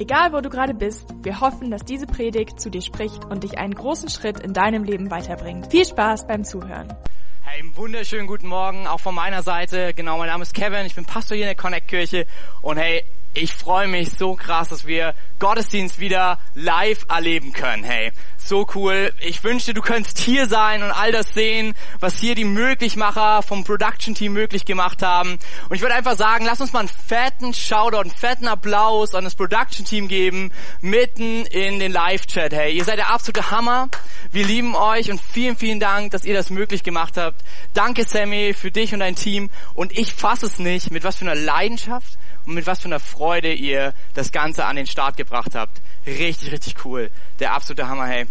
[0.00, 3.58] Egal wo du gerade bist, wir hoffen, dass diese Predigt zu dir spricht und dich
[3.58, 5.72] einen großen Schritt in deinem Leben weiterbringt.
[5.72, 6.94] Viel Spaß beim Zuhören.
[7.42, 9.92] Hey, einen wunderschönen guten Morgen, auch von meiner Seite.
[9.94, 12.26] Genau, mein Name ist Kevin, ich bin Pastor hier in der Connect Kirche
[12.62, 13.02] und hey,
[13.34, 17.84] ich freue mich so krass, dass wir Gottesdienst wieder live erleben können.
[17.84, 19.12] Hey, so cool.
[19.20, 23.62] Ich wünschte, du könntest hier sein und all das sehen, was hier die Möglichmacher vom
[23.62, 25.38] Production Team möglich gemacht haben.
[25.68, 29.24] Und ich würde einfach sagen, lass uns mal einen fetten Shoutout, einen fetten Applaus an
[29.24, 30.50] das Production Team geben,
[30.80, 32.52] mitten in den Live-Chat.
[32.52, 33.88] Hey, ihr seid der absolute Hammer.
[34.32, 37.42] Wir lieben euch und vielen, vielen Dank, dass ihr das möglich gemacht habt.
[37.74, 39.50] Danke, Sammy, für dich und dein Team.
[39.74, 42.98] Und ich fasse es nicht, mit was für einer Leidenschaft und mit was für einer
[42.98, 45.82] Freude ihr das Ganze an den Start gebracht habt.
[46.06, 47.10] Richtig, richtig cool.
[47.40, 48.26] Der absolute Hammer, hey.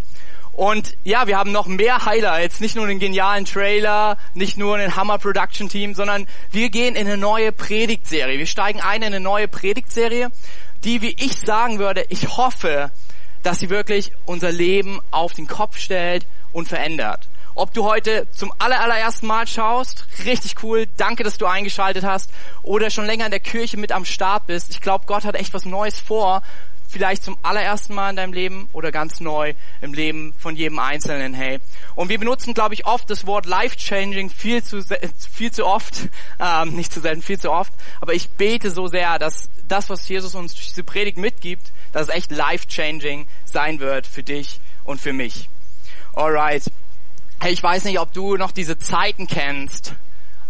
[0.53, 4.95] Und ja, wir haben noch mehr Highlights, nicht nur den genialen Trailer, nicht nur einen
[4.95, 8.39] Hammer Production Team, sondern wir gehen in eine neue Predigtserie.
[8.39, 10.29] Wir steigen ein in eine neue Predigtserie,
[10.83, 12.89] die, wie ich sagen würde, ich hoffe,
[13.43, 17.27] dass sie wirklich unser Leben auf den Kopf stellt und verändert.
[17.57, 22.29] Ob du heute zum allerersten Mal schaust, richtig cool, danke, dass du eingeschaltet hast,
[22.61, 24.69] oder schon länger in der Kirche mit am Start bist.
[24.69, 26.43] Ich glaube, Gott hat echt was Neues vor
[26.87, 31.33] vielleicht zum allerersten Mal in deinem Leben oder ganz neu im Leben von jedem Einzelnen,
[31.33, 31.59] hey.
[31.95, 34.85] Und wir benutzen, glaube ich, oft das Wort life-changing viel zu,
[35.33, 37.73] viel zu oft, ähm, nicht zu selten, viel zu oft.
[38.01, 42.03] Aber ich bete so sehr, dass das, was Jesus uns durch diese Predigt mitgibt, dass
[42.03, 45.49] es echt life-changing sein wird für dich und für mich.
[46.13, 46.63] Alright.
[47.39, 49.93] Hey, ich weiß nicht, ob du noch diese Zeiten kennst,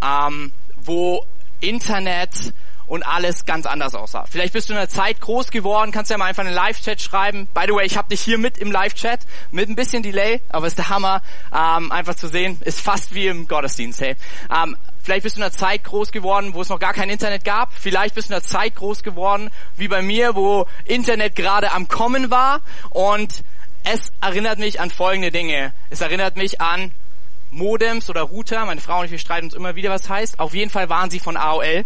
[0.02, 1.26] ähm, wo
[1.60, 2.54] Internet
[2.88, 4.26] und alles ganz anders aussah.
[4.30, 7.50] Vielleicht bist du in der Zeit groß geworden, kannst ja mal einfach einen Live-Chat schreiben.
[7.54, 9.20] By the way, ich habe dich hier mit im Live-Chat,
[9.52, 11.22] mit ein bisschen Delay, aber ist der Hammer,
[11.54, 14.00] ähm, einfach zu sehen, ist fast wie im Gottesdienst.
[14.00, 14.16] Hey.
[14.50, 17.44] Ähm, vielleicht bist du in einer Zeit groß geworden, wo es noch gar kein Internet
[17.44, 17.74] gab.
[17.74, 21.90] Vielleicht bist du in einer Zeit groß geworden, wie bei mir, wo Internet gerade am
[21.90, 22.62] Kommen war.
[22.92, 23.44] Und
[23.84, 25.74] es erinnert mich an folgende Dinge.
[25.90, 26.92] Es erinnert mich an
[27.52, 28.66] Modems oder Router.
[28.66, 30.40] Meine Frau und ich, wir streiten uns immer wieder, was heißt.
[30.40, 31.86] Auf jeden Fall waren sie von AOL.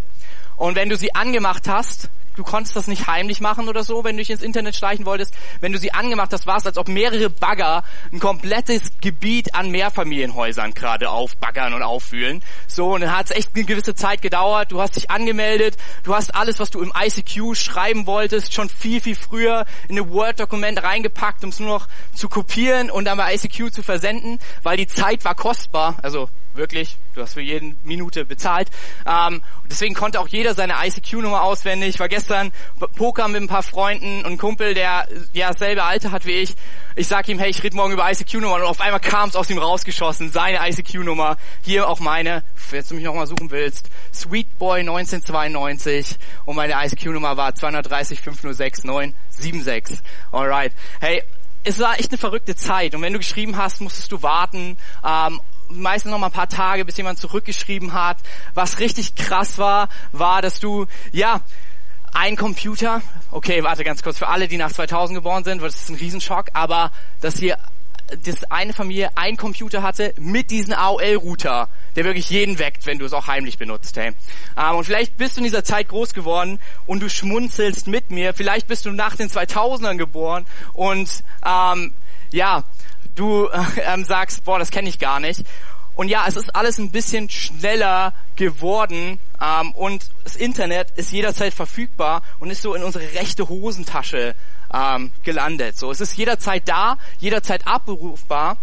[0.58, 4.16] Und wenn du sie angemacht hast, du konntest das nicht heimlich machen oder so, wenn
[4.18, 5.34] du dich ins Internet schleichen wolltest.
[5.60, 9.72] Wenn du sie angemacht hast, war es, als ob mehrere Bagger ein komplettes Gebiet an
[9.72, 12.42] Mehrfamilienhäusern gerade aufbaggern und auffühlen.
[12.68, 14.72] So, und dann hat es echt eine gewisse Zeit gedauert.
[14.72, 19.02] Du hast dich angemeldet, du hast alles, was du im ICQ schreiben wolltest, schon viel,
[19.02, 23.34] viel früher in eine Word-Dokument reingepackt, um es nur noch zu kopieren und dann bei
[23.36, 25.98] ICQ zu versenden, weil die Zeit war kostbar.
[26.02, 28.70] Also wirklich, du hast für jeden Minute bezahlt.
[29.06, 32.00] Ähm, deswegen konnte auch jeder seine ICQ-Nummer auswendig.
[32.00, 32.52] War gestern
[32.96, 36.56] Poker mit ein paar Freunden und Kumpel, der ja dasselbe Alter hat wie ich.
[36.96, 39.50] Ich sag ihm, hey, ich rede morgen über ICQ-Nummer und auf einmal kam es aus
[39.50, 46.18] ihm rausgeschossen, seine ICQ-Nummer, hier auch meine, falls du mich nochmal suchen willst, Sweetboy 1992
[46.46, 49.98] und meine ICQ-Nummer war 230 506 976.
[50.32, 50.74] Alright.
[51.00, 51.24] Hey,
[51.64, 55.42] es war echt eine verrückte Zeit und wenn du geschrieben hast, musstest du warten ähm,
[55.76, 58.18] meistens noch mal ein paar Tage, bis jemand zurückgeschrieben hat.
[58.54, 61.42] Was richtig krass war, war, dass du, ja,
[62.14, 63.02] ein Computer,
[63.32, 66.48] okay, warte ganz kurz, für alle, die nach 2000 geboren sind, das ist ein Riesenschock,
[66.54, 66.92] aber
[67.22, 67.58] dass hier
[68.24, 73.06] dass eine Familie ein Computer hatte mit diesem AOL-Router, der wirklich jeden weckt, wenn du
[73.06, 73.96] es auch heimlich benutzt.
[73.98, 74.14] Hey.
[74.58, 78.34] Ähm, und vielleicht bist du in dieser Zeit groß geworden und du schmunzelst mit mir.
[78.34, 81.94] Vielleicht bist du nach den 2000ern geboren und ähm,
[82.32, 82.64] ja,
[83.16, 83.50] du
[83.86, 85.46] ähm, sagst, boah, das kenne ich gar nicht.
[85.96, 91.54] Und ja, es ist alles ein bisschen schneller geworden ähm, und das Internet ist jederzeit
[91.54, 94.36] verfügbar und ist so in unsere rechte Hosentasche
[94.74, 95.78] ähm, gelandet.
[95.78, 98.58] So, es ist jederzeit da, jederzeit abrufbar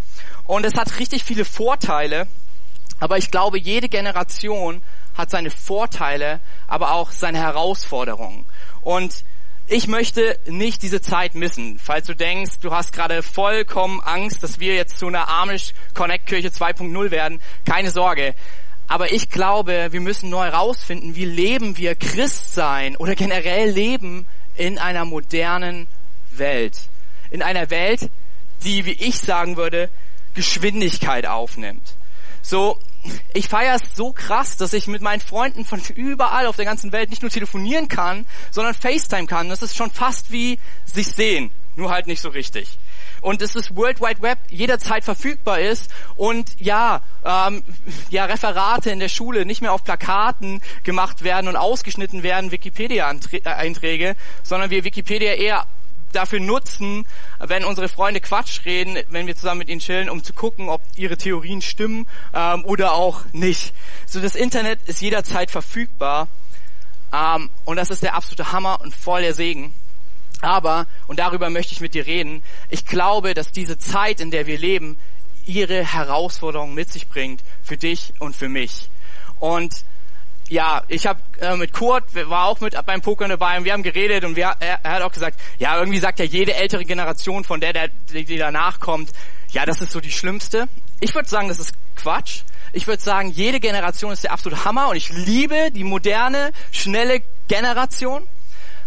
[0.45, 2.27] und es hat richtig viele Vorteile.
[2.99, 4.81] Aber ich glaube, jede Generation
[5.17, 8.45] hat seine Vorteile, aber auch seine Herausforderungen.
[8.81, 9.23] Und
[9.69, 11.79] ich möchte nicht diese Zeit missen.
[11.81, 16.25] Falls du denkst, du hast gerade vollkommen Angst, dass wir jetzt zu einer Amish Connect
[16.25, 18.33] Kirche 2.0 werden, keine Sorge.
[18.87, 24.25] Aber ich glaube, wir müssen neu herausfinden, wie leben wir Christsein oder generell leben
[24.55, 25.87] in einer modernen
[26.31, 26.79] Welt.
[27.29, 28.09] In einer Welt,
[28.63, 29.89] die, wie ich sagen würde,
[30.33, 31.93] Geschwindigkeit aufnimmt.
[32.41, 32.79] So,
[33.33, 36.91] ich feiere es so krass, dass ich mit meinen Freunden von überall auf der ganzen
[36.91, 39.49] Welt nicht nur telefonieren kann, sondern FaceTime kann.
[39.49, 42.77] Das ist schon fast wie sich sehen, nur halt nicht so richtig.
[43.21, 47.63] und dass das World Wide Web jederzeit verfügbar ist und ja, ähm,
[48.09, 54.15] ja Referate in der Schule nicht mehr auf Plakaten gemacht werden und ausgeschnitten werden, Wikipedia-Einträge,
[54.43, 55.65] sondern wir Wikipedia eher
[56.13, 57.05] dafür nutzen,
[57.39, 60.81] wenn unsere Freunde Quatsch reden, wenn wir zusammen mit ihnen chillen, um zu gucken, ob
[60.95, 63.73] ihre Theorien stimmen ähm, oder auch nicht.
[64.05, 66.27] So das Internet ist jederzeit verfügbar
[67.13, 69.73] ähm, und das ist der absolute Hammer und voll der Segen.
[70.41, 74.47] Aber, und darüber möchte ich mit dir reden, ich glaube, dass diese Zeit, in der
[74.47, 74.97] wir leben,
[75.45, 78.89] ihre Herausforderungen mit sich bringt für dich und für mich.
[79.39, 79.83] Und
[80.49, 83.83] ja, ich habe äh, mit Kurt, war auch mit beim Pokern dabei und wir haben
[83.83, 87.43] geredet und wir, er, er, hat auch gesagt, ja, irgendwie sagt ja jede ältere Generation
[87.43, 89.11] von der, der die, danach kommt,
[89.51, 90.67] ja, das ist so die schlimmste.
[90.99, 92.41] Ich würde sagen, das ist Quatsch.
[92.73, 97.21] Ich würde sagen, jede Generation ist der absolute Hammer und ich liebe die moderne, schnelle
[97.47, 98.27] Generation.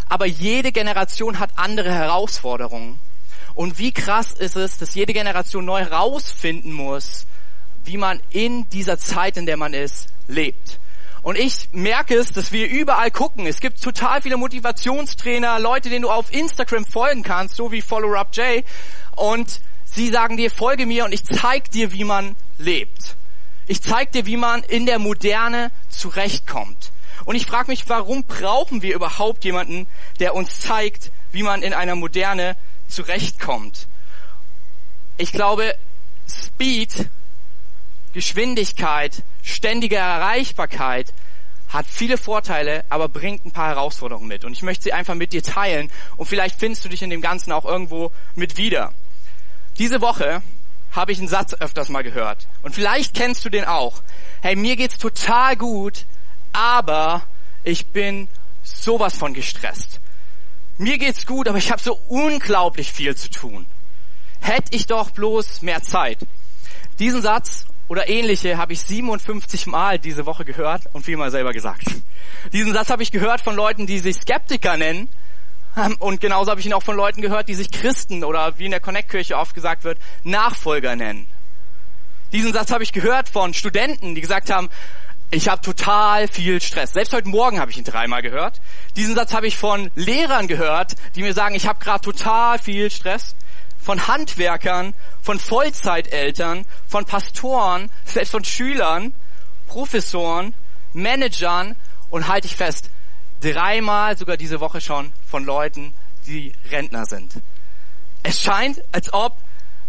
[0.08, 2.98] Aber jede Generation hat andere Herausforderungen.
[3.54, 7.26] Und wie krass ist es, dass jede Generation neu herausfinden muss,
[7.84, 10.78] wie man in dieser Zeit, in der man ist, lebt.
[11.22, 13.46] Und ich merke es, dass wir überall gucken.
[13.46, 18.14] Es gibt total viele Motivationstrainer, Leute, denen du auf Instagram folgen kannst, so wie Follow
[18.14, 18.64] Up Jay.
[19.14, 23.14] Und sie sagen dir, folge mir und ich zeig dir, wie man lebt.
[23.68, 26.90] Ich zeig dir, wie man in der Moderne zurechtkommt.
[27.24, 29.86] Und ich frage mich, warum brauchen wir überhaupt jemanden,
[30.18, 32.56] der uns zeigt, wie man in einer Moderne
[32.88, 33.86] zurechtkommt?
[35.18, 35.76] Ich glaube,
[36.28, 37.08] Speed
[38.12, 41.12] Geschwindigkeit, ständige Erreichbarkeit
[41.68, 44.44] hat viele Vorteile, aber bringt ein paar Herausforderungen mit.
[44.44, 47.22] Und ich möchte sie einfach mit dir teilen und vielleicht findest du dich in dem
[47.22, 48.92] Ganzen auch irgendwo mit wieder.
[49.78, 50.42] Diese Woche
[50.92, 54.02] habe ich einen Satz öfters mal gehört und vielleicht kennst du den auch.
[54.42, 56.04] Hey, mir geht's total gut,
[56.52, 57.22] aber
[57.64, 58.28] ich bin
[58.62, 60.00] sowas von gestresst.
[60.76, 63.66] Mir geht's gut, aber ich habe so unglaublich viel zu tun.
[64.40, 66.18] Hätte ich doch bloß mehr Zeit.
[66.98, 71.84] Diesen Satz oder ähnliche habe ich 57 Mal diese Woche gehört und viermal selber gesagt.
[72.50, 75.10] Diesen Satz habe ich gehört von Leuten, die sich Skeptiker nennen.
[75.76, 78.64] Ähm, und genauso habe ich ihn auch von Leuten gehört, die sich Christen oder wie
[78.64, 81.26] in der Connect-Kirche oft gesagt wird, Nachfolger nennen.
[82.32, 84.70] Diesen Satz habe ich gehört von Studenten, die gesagt haben,
[85.30, 86.94] ich habe total viel Stress.
[86.94, 88.62] Selbst heute Morgen habe ich ihn dreimal gehört.
[88.96, 92.90] Diesen Satz habe ich von Lehrern gehört, die mir sagen, ich habe gerade total viel
[92.90, 93.34] Stress
[93.82, 99.12] von Handwerkern, von Vollzeiteltern, von Pastoren, selbst von Schülern,
[99.66, 100.54] Professoren,
[100.92, 101.76] Managern
[102.10, 102.90] und halte ich fest,
[103.40, 105.94] dreimal sogar diese Woche schon von Leuten,
[106.26, 107.34] die Rentner sind.
[108.22, 109.36] Es scheint, als ob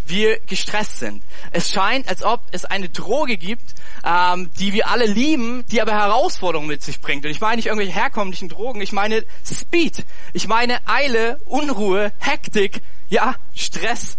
[0.06, 1.24] wir gestresst sind.
[1.52, 5.94] Es scheint, als ob es eine Droge gibt, ähm, die wir alle lieben, die aber
[5.94, 7.26] Herausforderungen mit sich bringt.
[7.26, 10.06] Und ich meine nicht irgendwelche herkömmlichen Drogen, ich meine Speed.
[10.34, 14.18] Ich meine Eile, Unruhe, Hektik, ja, Stress.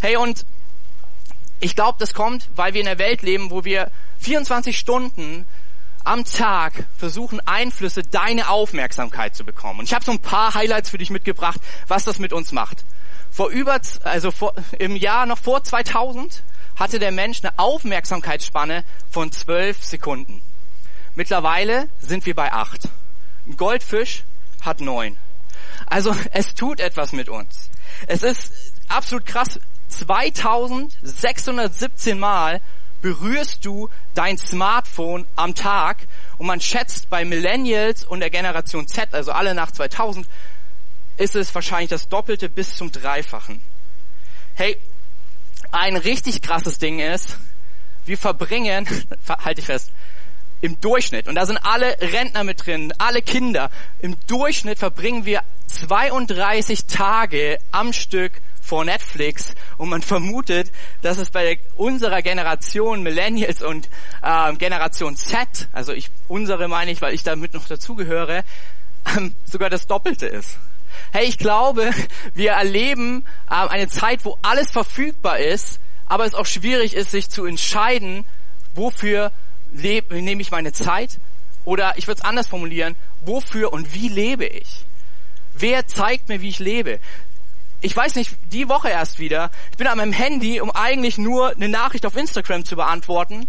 [0.00, 0.44] Hey, und
[1.60, 3.90] ich glaube, das kommt, weil wir in einer Welt leben, wo wir
[4.20, 5.46] 24 Stunden
[6.04, 9.80] am Tag versuchen, Einflüsse, deine Aufmerksamkeit zu bekommen.
[9.80, 12.84] Und ich habe so ein paar Highlights für dich mitgebracht, was das mit uns macht.
[13.34, 16.44] Vor über, also vor, im Jahr noch vor 2000
[16.76, 20.40] hatte der Mensch eine Aufmerksamkeitsspanne von 12 Sekunden.
[21.16, 22.88] Mittlerweile sind wir bei 8.
[23.48, 24.22] Ein Goldfisch
[24.60, 25.18] hat 9.
[25.86, 27.70] Also es tut etwas mit uns.
[28.06, 28.52] Es ist
[28.86, 29.58] absolut krass.
[29.88, 32.60] 2617 Mal
[33.02, 36.06] berührst du dein Smartphone am Tag
[36.38, 40.28] und man schätzt bei Millennials und der Generation Z, also alle nach 2000,
[41.16, 43.60] ist es wahrscheinlich das Doppelte bis zum Dreifachen.
[44.54, 44.76] Hey,
[45.72, 47.36] ein richtig krasses Ding ist,
[48.04, 48.86] wir verbringen,
[49.28, 49.90] halte ich fest,
[50.60, 55.42] im Durchschnitt, und da sind alle Rentner mit drin, alle Kinder, im Durchschnitt verbringen wir
[55.66, 60.70] 32 Tage am Stück vor Netflix und man vermutet,
[61.02, 63.88] dass es bei unserer Generation Millennials und
[64.22, 68.42] äh, Generation Z, also ich unsere meine ich, weil ich damit noch dazugehöre,
[69.16, 70.56] ähm, sogar das Doppelte ist.
[71.12, 71.90] Hey, ich glaube,
[72.34, 77.30] wir erleben äh, eine Zeit, wo alles verfügbar ist, aber es auch schwierig ist, sich
[77.30, 78.24] zu entscheiden,
[78.74, 79.32] wofür
[79.72, 81.18] nehme ich meine Zeit
[81.64, 84.84] oder ich würde es anders formulieren, wofür und wie lebe ich?
[85.54, 87.00] Wer zeigt mir, wie ich lebe?
[87.80, 89.50] Ich weiß nicht, die Woche erst wieder.
[89.70, 93.46] Ich bin an meinem Handy, um eigentlich nur eine Nachricht auf Instagram zu beantworten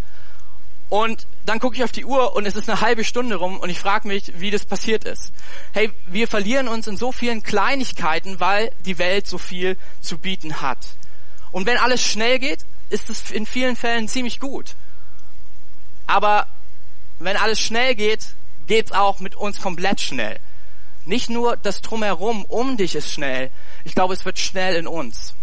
[0.90, 3.70] und dann gucke ich auf die Uhr und es ist eine halbe Stunde rum und
[3.70, 5.32] ich frage mich, wie das passiert ist.
[5.74, 10.62] Hey, wir verlieren uns in so vielen Kleinigkeiten, weil die Welt so viel zu bieten
[10.62, 10.80] hat.
[11.52, 14.76] Und wenn alles schnell geht, ist es in vielen Fällen ziemlich gut.
[16.08, 16.48] Aber
[17.20, 18.36] wenn alles schnell geht,
[18.68, 20.40] geht's auch mit uns komplett schnell.
[21.06, 23.52] Nicht nur das Drumherum um dich ist schnell.
[23.84, 25.34] Ich glaube, es wird schnell in uns.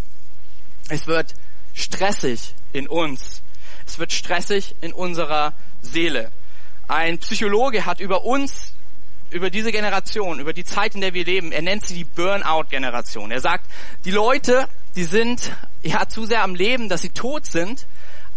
[0.89, 1.35] Es wird
[1.75, 3.42] stressig in uns.
[3.87, 6.31] Es wird stressig in unserer Seele.
[6.89, 8.75] Ein Psychologe hat über uns,
[9.31, 13.31] über diese Generation, über die Zeit, in der wir leben, er nennt sie die Burnout-Generation.
[13.31, 13.67] Er sagt,
[14.05, 17.87] die Leute, die sind ja zu sehr am Leben, dass sie tot sind,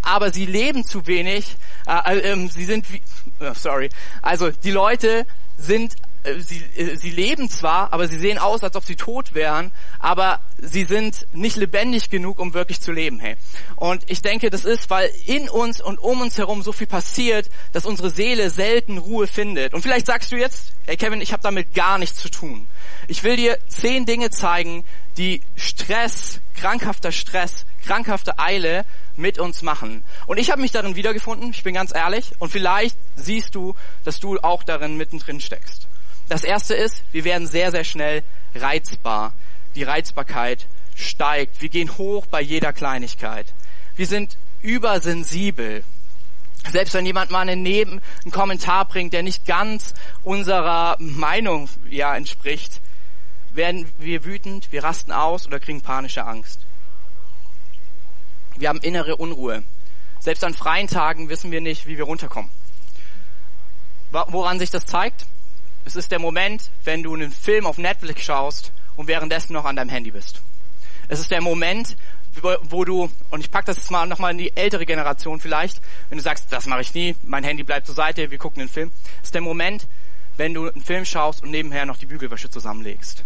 [0.02, 1.58] aber sie leben zu wenig.
[1.88, 3.02] Äh, äh, sie sind, wie,
[3.42, 3.90] oh, sorry.
[4.22, 5.26] Also die Leute
[5.58, 6.05] sind äh,
[6.40, 10.40] sie, äh, sie leben zwar, aber sie sehen aus, als ob sie tot wären, aber
[10.58, 13.20] sie sind nicht lebendig genug, um wirklich zu leben.
[13.20, 13.36] Hey.
[13.76, 17.50] Und ich denke, das ist, weil in uns und um uns herum so viel passiert,
[17.74, 19.74] dass unsere Seele selten Ruhe findet.
[19.74, 22.68] Und vielleicht sagst du jetzt, hey Kevin, ich habe damit gar nichts zu tun.
[23.08, 24.84] Ich will dir zehn Dinge zeigen,
[25.18, 30.04] die Stress, krankhafter Stress, krankhafte Eile mit uns machen.
[30.26, 34.20] Und ich habe mich darin wiedergefunden, ich bin ganz ehrlich, und vielleicht siehst du, dass
[34.20, 35.88] du auch darin mittendrin steckst.
[36.28, 38.24] Das erste ist, wir werden sehr, sehr schnell
[38.56, 39.34] reizbar.
[39.76, 41.62] Die Reizbarkeit steigt.
[41.62, 43.46] Wir gehen hoch bei jeder Kleinigkeit.
[43.96, 45.84] Wir sind übersensibel.
[46.72, 52.16] Selbst wenn jemand mal einen, Neben, einen Kommentar bringt, der nicht ganz unserer Meinung ja,
[52.16, 52.82] entspricht,
[53.54, 56.60] werden wir wütend, wir rasten aus oder kriegen panische Angst.
[58.58, 59.64] Wir haben innere Unruhe.
[60.20, 62.50] Selbst an freien Tagen wissen wir nicht, wie wir runterkommen.
[64.12, 65.28] Woran sich das zeigt?
[65.86, 69.76] Es ist der Moment, wenn du einen Film auf Netflix schaust und währenddessen noch an
[69.76, 70.42] deinem Handy bist.
[71.08, 71.96] Es ist der Moment,
[72.64, 76.18] wo du, und ich pack das jetzt mal nochmal in die ältere Generation vielleicht, wenn
[76.18, 78.92] du sagst, das mache ich nie, mein Handy bleibt zur Seite, wir gucken den Film.
[79.22, 79.88] Es ist der Moment,
[80.38, 83.24] wenn du einen Film schaust und nebenher noch die Bügelwäsche zusammenlegst.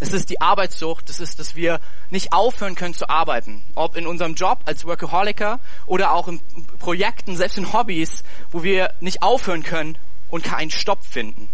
[0.00, 3.62] Es ist die Arbeitssucht, das ist, dass wir nicht aufhören können zu arbeiten.
[3.76, 6.40] Ob in unserem Job als Workaholiker oder auch in
[6.80, 9.96] Projekten, selbst in Hobbys, wo wir nicht aufhören können
[10.32, 11.48] und keinen Stopp finden.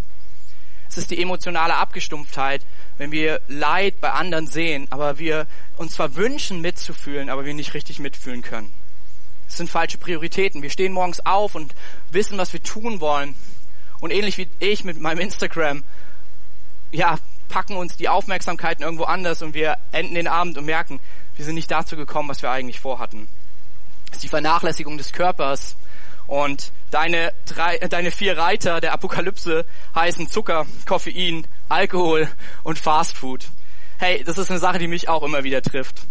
[0.87, 2.61] Es ist die emotionale Abgestumpftheit,
[2.97, 7.73] wenn wir Leid bei anderen sehen, aber wir uns zwar wünschen mitzufühlen, aber wir nicht
[7.73, 8.71] richtig mitfühlen können.
[9.49, 10.61] Es sind falsche Prioritäten.
[10.61, 11.75] Wir stehen morgens auf und
[12.09, 13.35] wissen, was wir tun wollen.
[13.99, 15.83] Und ähnlich wie ich mit meinem Instagram,
[16.91, 17.17] ja,
[17.49, 21.01] packen uns die Aufmerksamkeiten irgendwo anders und wir enden den Abend und merken,
[21.35, 23.27] wir sind nicht dazu gekommen, was wir eigentlich vorhatten.
[24.09, 25.75] Es ist die Vernachlässigung des Körpers,
[26.29, 32.29] und deine, drei, deine vier Reiter der Apokalypse heißen Zucker, Koffein, Alkohol
[32.61, 33.47] und Fastfood.
[33.97, 36.03] Hey, das ist eine Sache, die mich auch immer wieder trifft.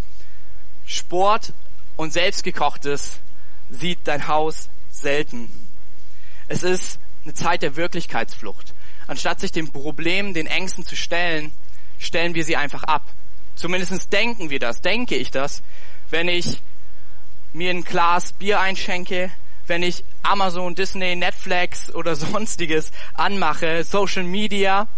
[0.85, 1.53] Sport
[1.97, 3.21] und selbstgekochtes
[3.71, 5.53] sieht dein Haus selten.
[6.49, 8.75] Es ist eine Zeit der Wirklichkeitsflucht.
[9.07, 11.53] Anstatt sich den Problemen, den Ängsten zu stellen,
[12.01, 13.05] stellen wir sie einfach ab.
[13.55, 15.63] Zumindest denken wir das, denke ich das,
[16.11, 16.61] wenn ich
[17.53, 19.31] mir ein Glas Bier einschenke,
[19.69, 24.89] wenn ich Amazon, Disney, Netflix oder sonstiges anmache, Social Media,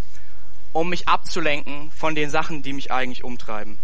[0.73, 3.79] um mich abzulenken von den Sachen, die mich eigentlich umtreiben.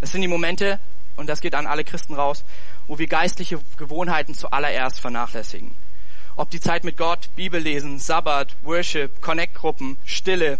[0.00, 0.78] Das sind die Momente,
[1.16, 2.44] und das geht an alle Christen raus,
[2.86, 5.72] wo wir geistliche Gewohnheiten zuallererst vernachlässigen.
[6.36, 10.58] Ob die Zeit mit Gott, Bibel lesen, Sabbat, Worship, Connect-Gruppen, Stille,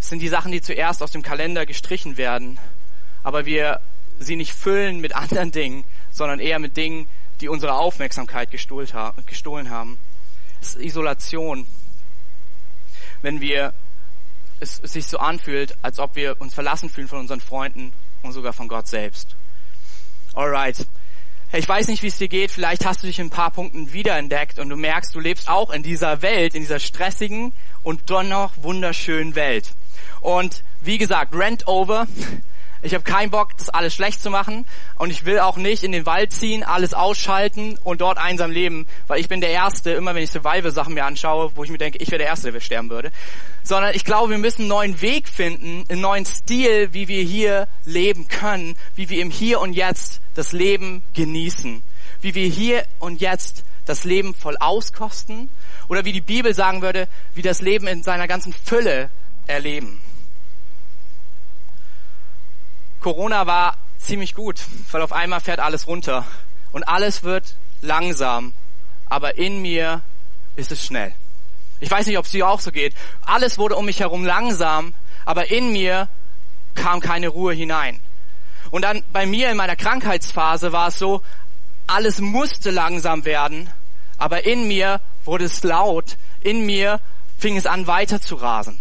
[0.00, 2.58] sind die Sachen, die zuerst aus dem Kalender gestrichen werden,
[3.22, 3.80] aber wir
[4.18, 7.06] sie nicht füllen mit anderen Dingen, sondern eher mit Dingen,
[7.40, 9.98] die unsere Aufmerksamkeit gestohlen haben.
[10.60, 11.66] Es ist Isolation.
[13.22, 13.72] Wenn wir
[14.60, 18.52] es sich so anfühlt, als ob wir uns verlassen fühlen von unseren Freunden und sogar
[18.52, 19.36] von Gott selbst.
[20.34, 20.86] Alright.
[21.52, 22.50] Ich weiß nicht, wie es dir geht.
[22.50, 25.70] Vielleicht hast du dich in ein paar Punkten wiederentdeckt und du merkst, du lebst auch
[25.70, 27.52] in dieser Welt, in dieser stressigen
[27.84, 29.70] und dennoch wunderschönen Welt.
[30.20, 32.08] Und wie gesagt, Rent Over
[32.84, 35.92] ich habe keinen Bock, das alles schlecht zu machen und ich will auch nicht in
[35.92, 40.14] den Wald ziehen, alles ausschalten und dort einsam leben, weil ich bin der Erste, immer
[40.14, 42.90] wenn ich Survival-Sachen mir anschaue, wo ich mir denke, ich wäre der Erste, der sterben
[42.90, 43.10] würde.
[43.62, 47.68] Sondern ich glaube, wir müssen einen neuen Weg finden, einen neuen Stil, wie wir hier
[47.86, 51.82] leben können, wie wir im Hier und Jetzt das Leben genießen,
[52.20, 55.48] wie wir hier und jetzt das Leben voll auskosten
[55.88, 59.10] oder wie die Bibel sagen würde, wie das Leben in seiner ganzen Fülle
[59.46, 60.00] erleben.
[63.04, 66.24] Corona war ziemlich gut, weil auf einmal fährt alles runter
[66.72, 68.54] und alles wird langsam,
[69.10, 70.00] aber in mir
[70.56, 71.12] ist es schnell.
[71.80, 72.94] Ich weiß nicht, ob es dir auch so geht.
[73.26, 74.94] Alles wurde um mich herum langsam,
[75.26, 76.08] aber in mir
[76.74, 78.00] kam keine Ruhe hinein.
[78.70, 81.20] Und dann bei mir in meiner Krankheitsphase war es so,
[81.86, 83.68] alles musste langsam werden,
[84.16, 87.00] aber in mir wurde es laut, in mir
[87.36, 88.80] fing es an weiter zu rasen.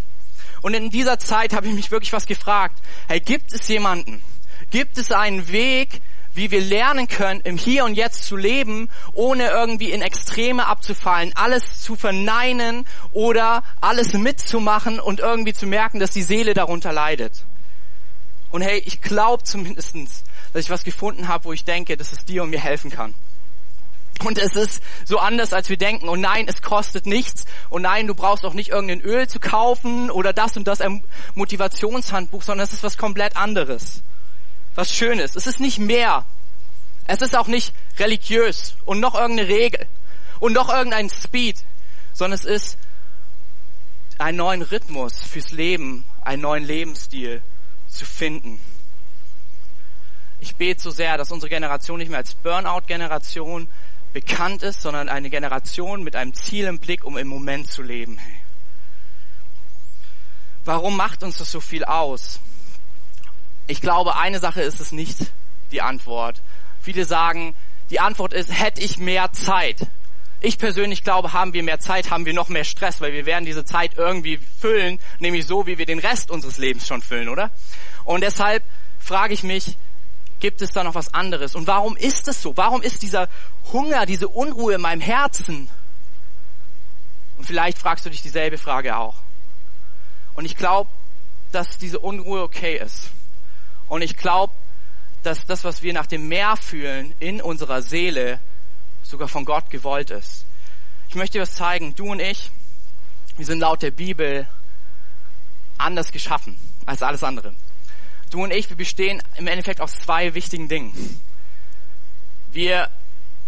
[0.63, 2.79] Und in dieser Zeit habe ich mich wirklich was gefragt.
[3.07, 4.23] Hey, gibt es jemanden?
[4.71, 6.01] Gibt es einen Weg,
[6.33, 11.33] wie wir lernen können, im Hier und Jetzt zu leben, ohne irgendwie in Extreme abzufallen,
[11.35, 17.45] alles zu verneinen oder alles mitzumachen und irgendwie zu merken, dass die Seele darunter leidet.
[18.49, 22.23] Und hey, ich glaube zumindestens, dass ich was gefunden habe, wo ich denke, dass es
[22.23, 23.13] dir und mir helfen kann.
[24.23, 26.07] Und es ist so anders, als wir denken.
[26.07, 27.45] Und nein, es kostet nichts.
[27.69, 31.03] Und nein, du brauchst auch nicht irgendein Öl zu kaufen oder das und das ein
[31.35, 34.01] Motivationshandbuch, sondern es ist was komplett anderes.
[34.75, 35.35] Was Schönes.
[35.35, 36.25] Es ist nicht mehr.
[37.05, 39.87] Es ist auch nicht religiös und noch irgendeine Regel
[40.39, 41.57] und noch irgendein Speed,
[42.13, 42.77] sondern es ist
[44.17, 47.41] einen neuen Rhythmus fürs Leben, einen neuen Lebensstil
[47.89, 48.61] zu finden.
[50.39, 53.67] Ich bete so sehr, dass unsere Generation nicht mehr als Burnout-Generation
[54.13, 58.19] bekannt ist, sondern eine Generation mit einem Ziel im Blick, um im Moment zu leben.
[60.65, 62.39] Warum macht uns das so viel aus?
[63.67, 65.17] Ich glaube, eine Sache ist es nicht
[65.71, 66.41] die Antwort.
[66.81, 67.55] Viele sagen,
[67.89, 69.87] die Antwort ist, hätte ich mehr Zeit.
[70.41, 73.45] Ich persönlich glaube, haben wir mehr Zeit, haben wir noch mehr Stress, weil wir werden
[73.45, 77.49] diese Zeit irgendwie füllen, nämlich so, wie wir den Rest unseres Lebens schon füllen, oder?
[78.03, 78.63] Und deshalb
[78.99, 79.77] frage ich mich,
[80.43, 81.55] gibt es da noch was anderes?
[81.55, 82.57] Und warum ist es so?
[82.57, 83.29] Warum ist dieser
[83.71, 85.69] Hunger, diese Unruhe in meinem Herzen?
[87.37, 89.15] Und vielleicht fragst du dich dieselbe Frage auch.
[90.35, 90.89] Und ich glaube,
[91.53, 93.09] dass diese Unruhe okay ist.
[93.87, 94.51] Und ich glaube,
[95.23, 98.41] dass das, was wir nach dem Meer fühlen, in unserer Seele
[99.01, 100.43] sogar von Gott gewollt ist.
[101.07, 101.95] Ich möchte dir was zeigen.
[101.95, 102.51] Du und ich,
[103.37, 104.45] wir sind laut der Bibel
[105.77, 107.53] anders geschaffen als alles andere.
[108.33, 111.21] Du und ich, wir bestehen im Endeffekt aus zwei wichtigen Dingen.
[112.51, 112.89] Wir,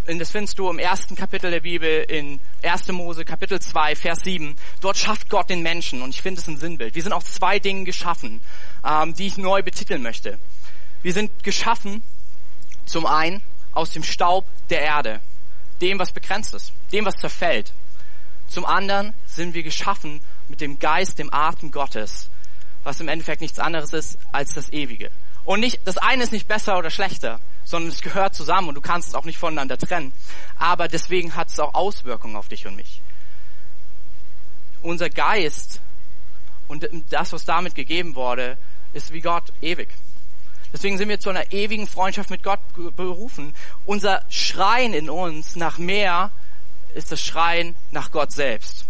[0.06, 2.89] das findest du im ersten Kapitel der Bibel, in 1.
[2.89, 4.56] Mose, Kapitel 2, Vers 7.
[4.82, 6.94] Dort schafft Gott den Menschen und ich finde es ein Sinnbild.
[6.94, 8.42] Wir sind aus zwei Dingen geschaffen,
[8.88, 10.38] ähm, die ich neu betiteln möchte.
[11.01, 12.04] Wir sind geschaffen,
[12.86, 15.20] zum einen, aus dem Staub der Erde,
[15.82, 17.74] dem, was begrenzt ist, dem, was zerfällt.
[18.50, 22.30] Zum anderen sind wir geschaffen mit dem Geist, dem Atem Gottes,
[22.86, 25.12] was im Endeffekt nichts anderes ist als das Ewige.
[25.44, 28.82] Und nicht, das eine ist nicht besser oder schlechter, sondern es gehört zusammen und du
[28.82, 30.13] kannst es auch nicht voneinander trennen.
[30.58, 33.01] Aber deswegen hat es auch Auswirkungen auf dich und mich.
[34.81, 35.81] Unser Geist
[36.68, 38.57] und das, was damit gegeben wurde,
[38.94, 39.90] ist wie Gott ewig.
[40.74, 42.59] Deswegen sind wir zu einer ewigen Freundschaft mit Gott
[42.96, 43.53] berufen.
[43.86, 46.31] Unser Schreien in uns nach mehr
[46.94, 48.86] ist das Schreien nach Gott selbst.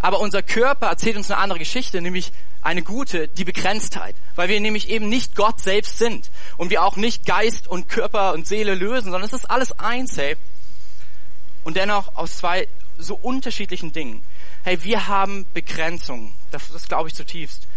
[0.00, 2.32] Aber unser Körper erzählt uns eine andere Geschichte, nämlich
[2.64, 6.96] eine gute, die Begrenztheit, weil wir nämlich eben nicht Gott selbst sind und wir auch
[6.96, 10.36] nicht Geist und Körper und Seele lösen, sondern es ist alles eins, hey.
[11.62, 12.66] Und dennoch aus zwei
[12.98, 14.22] so unterschiedlichen Dingen.
[14.62, 16.34] Hey, wir haben Begrenzungen.
[16.50, 17.68] Das, das glaube ich zutiefst.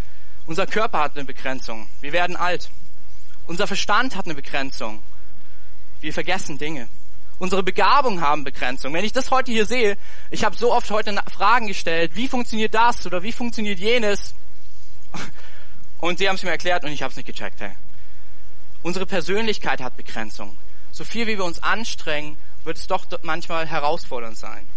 [0.46, 1.90] Unser Körper hat eine Begrenzung.
[2.00, 2.70] Wir werden alt.
[3.46, 5.04] Unser Verstand hat eine Begrenzung.
[6.00, 6.88] Wir vergessen Dinge.
[7.40, 8.94] Unsere Begabungen haben Begrenzung.
[8.94, 9.98] Wenn ich das heute hier sehe,
[10.32, 14.34] ich habe so oft heute Fragen gestellt, wie funktioniert das oder wie funktioniert jenes?
[16.00, 17.60] Und sie haben es mir erklärt und ich habe es nicht gecheckt.
[17.60, 17.72] Hey.
[18.84, 20.58] Unsere Persönlichkeit hat Begrenzung.
[20.92, 24.68] So viel wie wir uns anstrengen, wird es doch manchmal herausfordernd sein.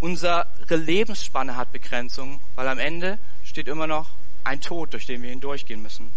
[0.00, 4.10] Unsere Lebensspanne hat Begrenzung, weil am Ende steht immer noch
[4.44, 6.12] ein Tod, durch den wir hindurchgehen müssen.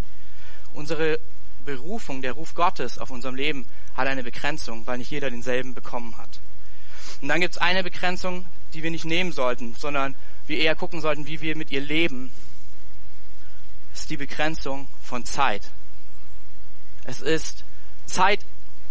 [0.73, 1.19] Unsere
[1.65, 6.17] Berufung, der Ruf Gottes auf unserem Leben hat eine Begrenzung, weil nicht jeder denselben bekommen
[6.17, 6.39] hat.
[7.21, 11.01] Und dann gibt es eine Begrenzung, die wir nicht nehmen sollten, sondern wir eher gucken
[11.01, 12.31] sollten, wie wir mit ihr leben
[13.99, 15.63] ist die Begrenzung von Zeit.
[17.03, 17.63] Es ist,
[18.05, 18.41] Zeit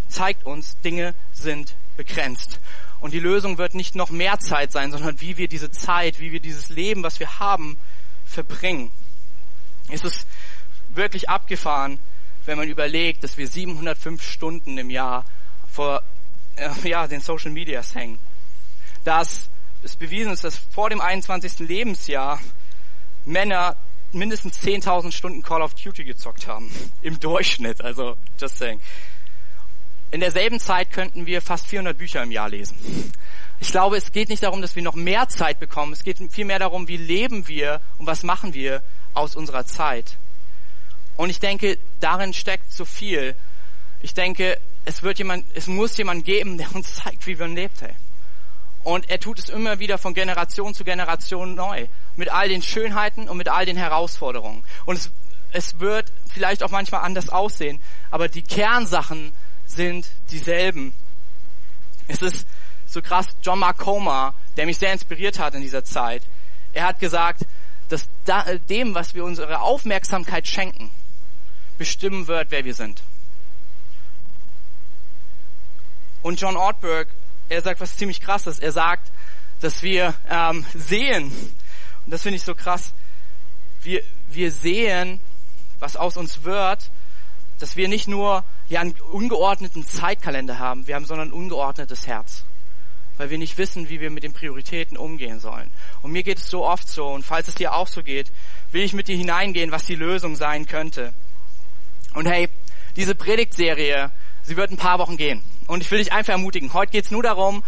[0.07, 2.59] zeigt uns, Dinge sind begrenzt.
[2.99, 6.31] Und die Lösung wird nicht noch mehr Zeit sein, sondern wie wir diese Zeit, wie
[6.31, 7.77] wir dieses Leben, was wir haben,
[8.25, 8.91] verbringen.
[9.89, 10.27] Es ist
[10.89, 11.99] wirklich abgefahren,
[12.45, 15.25] wenn man überlegt, dass wir 705 Stunden im Jahr
[15.71, 16.01] vor
[16.55, 18.19] äh, ja, den Social Medias hängen.
[19.03, 19.49] Dass
[19.83, 21.59] es bewiesen ist, dass vor dem 21.
[21.59, 22.39] Lebensjahr
[23.25, 23.75] Männer
[24.13, 26.71] mindestens 10.000 Stunden Call of Duty gezockt haben.
[27.01, 28.79] Im Durchschnitt, also just saying.
[30.09, 32.77] In derselben Zeit könnten wir fast 400 Bücher im Jahr lesen.
[33.59, 35.91] Ich glaube, es geht nicht darum, dass wir noch mehr Zeit bekommen.
[35.91, 38.81] Es geht vielmehr darum, wie leben wir und was machen wir
[39.13, 40.17] aus unserer Zeit.
[41.17, 43.35] Und ich denke, darin steckt so viel.
[44.01, 47.81] Ich denke, es wird jemand, es muss jemand geben, der uns zeigt, wie man lebt.
[47.81, 47.93] Hey.
[48.83, 51.87] Und er tut es immer wieder von Generation zu Generation neu.
[52.17, 54.63] Mit all den Schönheiten und mit all den Herausforderungen.
[54.85, 55.11] Und es,
[55.51, 57.79] es wird vielleicht auch manchmal anders aussehen,
[58.11, 59.31] aber die Kernsachen
[59.65, 60.93] sind dieselben.
[62.07, 62.45] Es ist
[62.85, 66.23] so krass, John Mark Comer, der mich sehr inspiriert hat in dieser Zeit,
[66.73, 67.45] er hat gesagt,
[67.89, 70.91] dass da, dem, was wir unsere Aufmerksamkeit schenken,
[71.77, 73.01] bestimmen wird, wer wir sind.
[76.21, 77.07] Und John Ortberg
[77.49, 78.59] er sagt was ziemlich krasses.
[78.59, 79.11] Er sagt,
[79.61, 81.31] dass wir ähm, sehen,
[82.07, 82.93] und das finde ich so krass,
[83.83, 85.19] wir, wir sehen,
[85.79, 86.89] was aus uns wird,
[87.59, 92.45] dass wir nicht nur ja, einen ungeordneten Zeitkalender haben, wir haben sondern ein ungeordnetes Herz.
[93.17, 95.69] Weil wir nicht wissen, wie wir mit den Prioritäten umgehen sollen.
[96.01, 98.31] Und mir geht es so oft so, und falls es dir auch so geht,
[98.71, 101.13] will ich mit dir hineingehen, was die Lösung sein könnte.
[102.13, 102.47] Und hey,
[102.95, 105.43] diese Predigtserie, sie wird ein paar Wochen gehen.
[105.67, 106.71] Und ich will dich einfach ermutigen.
[106.71, 107.65] Heute geht es nur darum,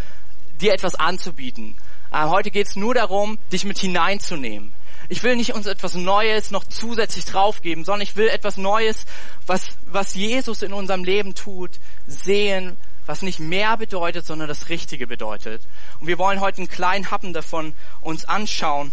[0.61, 1.75] dir etwas anzubieten.
[2.11, 4.73] Äh, heute geht es nur darum, dich mit hineinzunehmen.
[5.07, 9.05] Ich will nicht uns etwas Neues noch zusätzlich draufgeben, sondern ich will etwas Neues,
[9.47, 11.71] was, was Jesus in unserem Leben tut,
[12.05, 15.61] sehen, was nicht mehr bedeutet, sondern das Richtige bedeutet.
[15.99, 18.91] Und wir wollen heute einen kleinen Happen davon uns anschauen.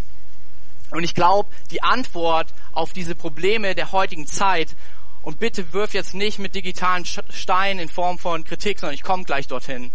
[0.89, 4.75] Und ich glaube, die Antwort auf diese Probleme der heutigen Zeit,
[5.27, 9.25] und bitte wirf jetzt nicht mit digitalen Steinen in Form von Kritik, sondern ich komme
[9.25, 9.91] gleich dorthin.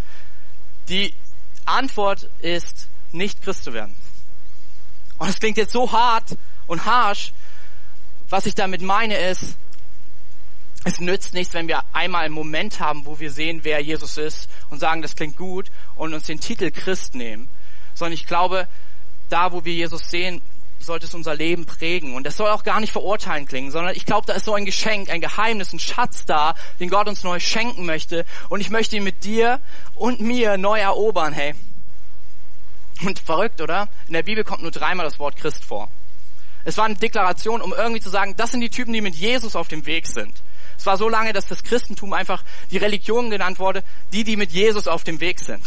[0.91, 1.15] Die
[1.65, 3.94] Antwort ist, nicht Christ zu werden.
[5.18, 7.33] Und es klingt jetzt so hart und harsh.
[8.29, 9.57] Was ich damit meine ist,
[10.85, 14.48] es nützt nichts, wenn wir einmal einen Moment haben, wo wir sehen, wer Jesus ist
[14.70, 17.48] und sagen, das klingt gut und uns den Titel Christ nehmen.
[17.94, 18.66] Sondern ich glaube,
[19.29, 20.42] da, wo wir Jesus sehen,
[20.81, 22.14] sollte es unser Leben prägen.
[22.14, 24.64] Und das soll auch gar nicht verurteilen klingen, sondern ich glaube, da ist so ein
[24.64, 28.25] Geschenk, ein Geheimnis, ein Schatz da, den Gott uns neu schenken möchte.
[28.48, 29.61] Und ich möchte ihn mit dir
[29.94, 31.55] und mir neu erobern, hey.
[33.05, 33.88] Und verrückt, oder?
[34.07, 35.91] In der Bibel kommt nur dreimal das Wort Christ vor.
[36.65, 39.57] Es war eine Deklaration, um irgendwie zu sagen, das sind die Typen, die mit Jesus
[39.57, 40.43] auf dem Weg sind.
[40.79, 44.53] Es war so lange, dass das Christentum einfach die Religion genannt wurde, die, die mit
[44.53, 45.62] Jesus auf dem Weg sind.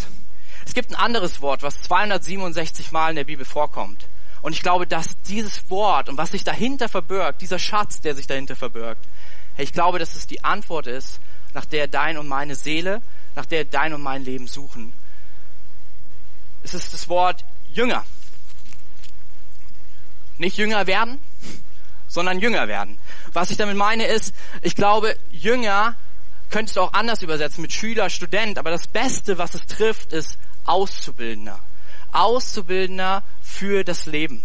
[0.65, 4.07] Es gibt ein anderes Wort, was 267 Mal in der Bibel vorkommt.
[4.41, 8.27] Und ich glaube, dass dieses Wort und was sich dahinter verbirgt, dieser Schatz, der sich
[8.27, 9.03] dahinter verbirgt,
[9.57, 11.19] ich glaube, dass es die Antwort ist,
[11.53, 13.01] nach der dein und meine Seele,
[13.35, 14.93] nach der dein und mein Leben suchen.
[16.65, 18.03] Es ist das Wort Jünger.
[20.39, 21.21] Nicht Jünger werden,
[22.07, 22.97] sondern Jünger werden.
[23.33, 25.95] Was ich damit meine ist, ich glaube, Jünger
[26.49, 30.39] könntest du auch anders übersetzen mit Schüler, Student, aber das Beste, was es trifft, ist
[30.65, 31.59] Auszubildender.
[32.11, 34.43] Auszubildender für das Leben.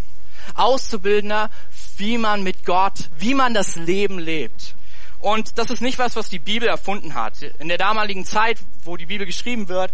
[0.55, 1.49] Auszubildender,
[1.97, 4.75] wie man mit Gott, wie man das Leben lebt.
[5.21, 7.41] Und das ist nicht was, was die Bibel erfunden hat.
[7.61, 9.91] In der damaligen Zeit, wo die Bibel geschrieben wird,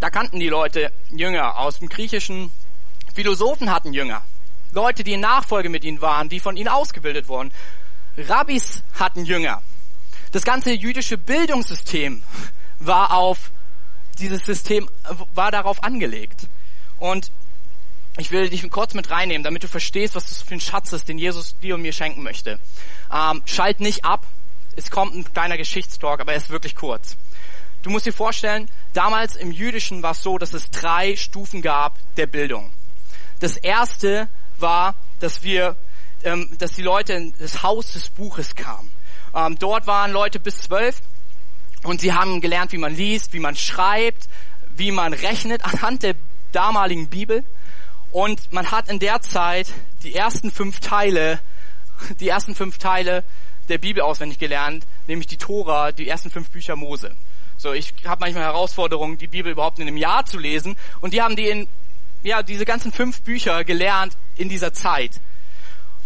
[0.00, 2.50] da kannten die Leute Jünger aus dem Griechischen.
[3.14, 4.22] Philosophen hatten Jünger.
[4.72, 7.52] Leute, die in Nachfolge mit ihnen waren, die von ihnen ausgebildet wurden.
[8.18, 9.62] Rabbis hatten Jünger.
[10.32, 12.22] Das ganze jüdische Bildungssystem
[12.80, 13.50] war auf
[14.18, 14.88] dieses System,
[15.34, 16.48] war darauf angelegt.
[16.98, 17.30] Und
[18.16, 21.08] ich will dich kurz mit reinnehmen, damit du verstehst, was das für ein Schatz ist,
[21.08, 22.58] den Jesus dir und mir schenken möchte.
[23.12, 24.26] Ähm, schalt nicht ab.
[24.76, 27.16] Es kommt ein kleiner Geschichtstalk, aber er ist wirklich kurz.
[27.84, 31.98] Du musst dir vorstellen, damals im Jüdischen war es so, dass es drei Stufen gab
[32.16, 32.72] der Bildung.
[33.40, 35.76] Das erste war, dass wir,
[36.22, 38.90] ähm, dass die Leute in das Haus des Buches kamen.
[39.34, 41.02] Ähm, dort waren Leute bis zwölf
[41.82, 44.30] und sie haben gelernt, wie man liest, wie man schreibt,
[44.74, 46.14] wie man rechnet anhand der
[46.52, 47.44] damaligen Bibel.
[48.12, 49.68] Und man hat in der Zeit
[50.04, 51.38] die ersten fünf Teile,
[52.18, 53.24] die ersten fünf Teile
[53.68, 57.14] der Bibel auswendig gelernt, nämlich die Tora, die ersten fünf Bücher Mose.
[57.56, 60.76] So, ich habe manchmal Herausforderungen, die Bibel überhaupt in einem Jahr zu lesen.
[61.00, 61.68] Und die haben die in,
[62.22, 65.12] ja, diese ganzen fünf Bücher gelernt in dieser Zeit.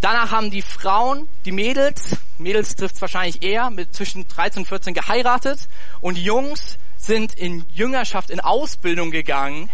[0.01, 4.95] Danach haben die Frauen, die Mädels, Mädels trifft wahrscheinlich eher, mit zwischen 13 und 14
[4.95, 5.69] geheiratet.
[6.01, 9.71] Und die Jungs sind in Jüngerschaft, in Ausbildung gegangen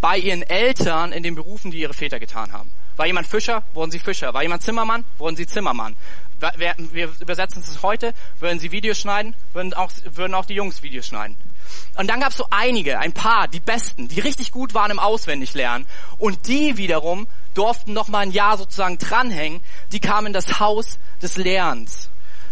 [0.00, 2.70] bei ihren Eltern in den Berufen, die ihre Väter getan haben.
[2.96, 4.32] War jemand Fischer, wurden sie Fischer.
[4.32, 5.96] War jemand Zimmermann, wurden sie Zimmermann
[6.38, 11.06] wir übersetzen es heute, würden sie Videos schneiden, würden auch, würden auch die Jungs Videos
[11.06, 11.36] schneiden.
[11.96, 14.98] Und dann gab es so einige, ein paar, die Besten, die richtig gut waren im
[14.98, 15.86] Auswendiglernen.
[16.18, 19.60] Und die wiederum durften noch mal ein Jahr sozusagen dranhängen.
[19.92, 22.10] Die kamen in das Haus des Lernens.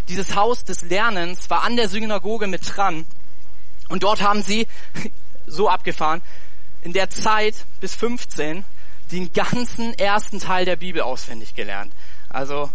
[0.08, 3.06] Dieses Haus des Lernens war an der Synagoge mit dran.
[3.88, 4.66] Und dort haben sie,
[5.46, 6.22] so abgefahren,
[6.82, 8.64] in der Zeit bis 15
[9.12, 11.92] den ganzen ersten Teil der Bibel auswendig gelernt.
[12.30, 12.70] Also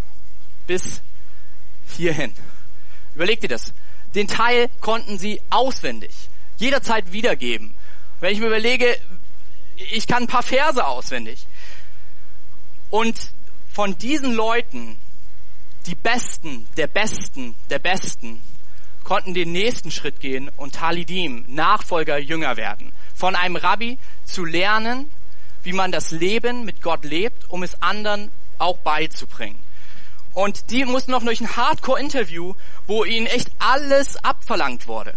[0.69, 1.01] bis
[1.97, 2.31] hierhin.
[3.15, 3.73] Überleg dir das.
[4.13, 6.11] Den Teil konnten sie auswendig,
[6.57, 7.73] jederzeit wiedergeben.
[8.19, 8.95] Wenn ich mir überlege,
[9.77, 11.47] ich kann ein paar Verse auswendig.
[12.91, 13.31] Und
[13.71, 14.97] von diesen Leuten,
[15.87, 18.39] die Besten, der Besten, der Besten,
[19.03, 22.91] konnten den nächsten Schritt gehen und Talidim, Nachfolger, Jünger werden.
[23.15, 25.09] Von einem Rabbi zu lernen,
[25.63, 29.57] wie man das Leben mit Gott lebt, um es anderen auch beizubringen.
[30.33, 32.53] Und die mussten noch durch ein Hardcore-Interview,
[32.87, 35.15] wo ihnen echt alles abverlangt wurde.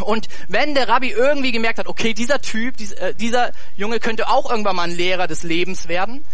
[0.00, 4.50] Und wenn der Rabbi irgendwie gemerkt hat, okay, dieser Typ, äh, dieser Junge könnte auch
[4.50, 6.24] irgendwann mal ein Lehrer des Lebens werden,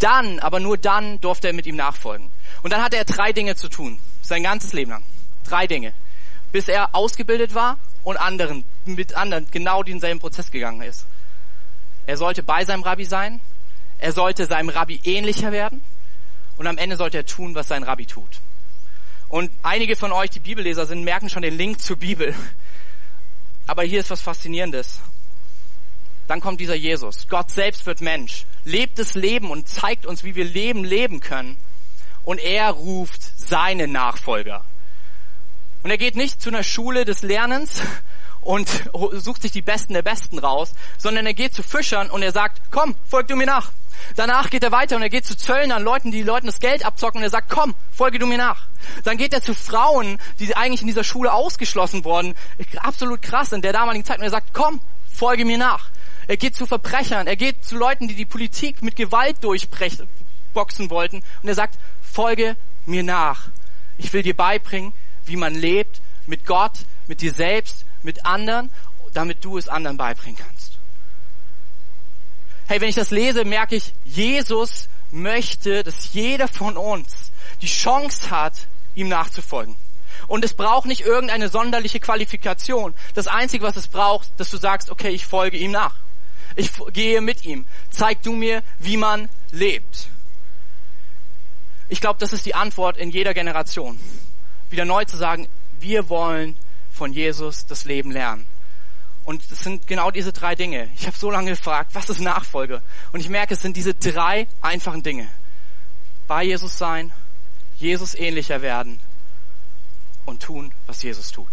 [0.00, 2.30] Dann, aber nur dann durfte er mit ihm nachfolgen.
[2.62, 5.02] Und dann hatte er drei Dinge zu tun, sein ganzes Leben lang.
[5.44, 5.92] Drei Dinge.
[6.52, 11.04] Bis er ausgebildet war und anderen, mit anderen genau denselben Prozess gegangen ist.
[12.06, 13.42] Er sollte bei seinem Rabbi sein,
[13.98, 15.82] er sollte seinem Rabbi ähnlicher werden
[16.60, 18.28] und am Ende sollte er tun, was sein Rabbi tut.
[19.30, 22.34] Und einige von euch, die Bibelleser sind, merken schon den Link zur Bibel.
[23.66, 25.00] Aber hier ist was Faszinierendes.
[26.28, 27.28] Dann kommt dieser Jesus.
[27.30, 31.56] Gott selbst wird Mensch, lebt das Leben und zeigt uns, wie wir Leben leben können.
[32.24, 34.62] Und er ruft seine Nachfolger.
[35.82, 37.80] Und er geht nicht zu einer Schule des Lernens
[38.42, 38.68] und
[39.12, 42.60] sucht sich die Besten der Besten raus, sondern er geht zu Fischern und er sagt,
[42.70, 43.72] komm, folg du mir nach.
[44.16, 47.18] Danach geht er weiter und er geht zu Zöllnern, Leuten, die Leuten das Geld abzocken
[47.18, 48.66] und er sagt, komm, folge du mir nach.
[49.04, 52.34] Dann geht er zu Frauen, die eigentlich in dieser Schule ausgeschlossen wurden.
[52.78, 54.80] Absolut krass in der damaligen Zeit und er sagt, komm,
[55.12, 55.90] folge mir nach.
[56.28, 61.22] Er geht zu Verbrechern, er geht zu Leuten, die die Politik mit Gewalt durchboxen wollten
[61.42, 63.48] und er sagt, folge mir nach.
[63.98, 64.92] Ich will dir beibringen,
[65.26, 68.70] wie man lebt mit Gott, mit dir selbst, mit anderen,
[69.12, 70.78] damit du es anderen beibringen kannst.
[72.66, 77.32] Hey, wenn ich das lese, merke ich, Jesus möchte, dass jeder von uns
[77.62, 79.74] die Chance hat, ihm nachzufolgen.
[80.28, 82.94] Und es braucht nicht irgendeine sonderliche Qualifikation.
[83.14, 85.96] Das Einzige, was es braucht, dass du sagst, okay, ich folge ihm nach.
[86.56, 87.66] Ich gehe mit ihm.
[87.90, 90.08] Zeig du mir, wie man lebt.
[91.88, 93.98] Ich glaube, das ist die Antwort in jeder Generation.
[94.70, 95.48] Wieder neu zu sagen,
[95.80, 96.56] wir wollen
[97.00, 98.44] von Jesus das Leben lernen.
[99.24, 100.90] Und es sind genau diese drei Dinge.
[100.96, 102.82] Ich habe so lange gefragt, was ist Nachfolge?
[103.12, 105.26] Und ich merke, es sind diese drei einfachen Dinge.
[106.28, 107.10] Bei Jesus sein,
[107.78, 109.00] Jesus ähnlicher werden
[110.26, 111.48] und tun, was Jesus tut.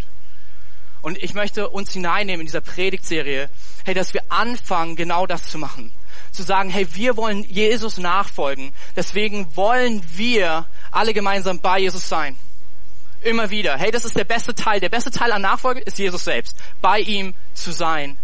[1.02, 3.50] Und ich möchte uns hineinnehmen in dieser Predigtserie,
[3.86, 5.94] hey, dass wir anfangen, genau das zu machen.
[6.34, 8.74] Zu sagen, hey, wir wollen Jesus nachfolgen.
[8.98, 12.36] Deswegen wollen wir alle gemeinsam bei Jesus sein.
[13.22, 13.78] Immer wieder.
[13.78, 14.80] Hey, das ist der beste Teil.
[14.80, 16.58] Der beste Teil an Nachfolge ist Jesus selbst.
[16.82, 18.18] Bei ihm zu sein.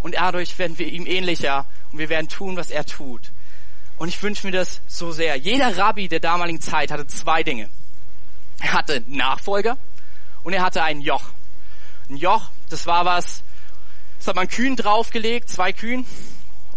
[0.00, 3.32] Und dadurch werden wir ihm ähnlicher und wir werden tun, was er tut.
[3.98, 5.36] Und ich wünsche mir das so sehr.
[5.36, 7.68] Jeder Rabbi der damaligen Zeit hatte zwei Dinge.
[8.60, 9.76] Er hatte Nachfolger
[10.44, 11.24] und er hatte ein Joch.
[12.08, 13.42] Ein Joch, das war was,
[14.18, 16.06] das hat man Kühen draufgelegt, zwei Kühen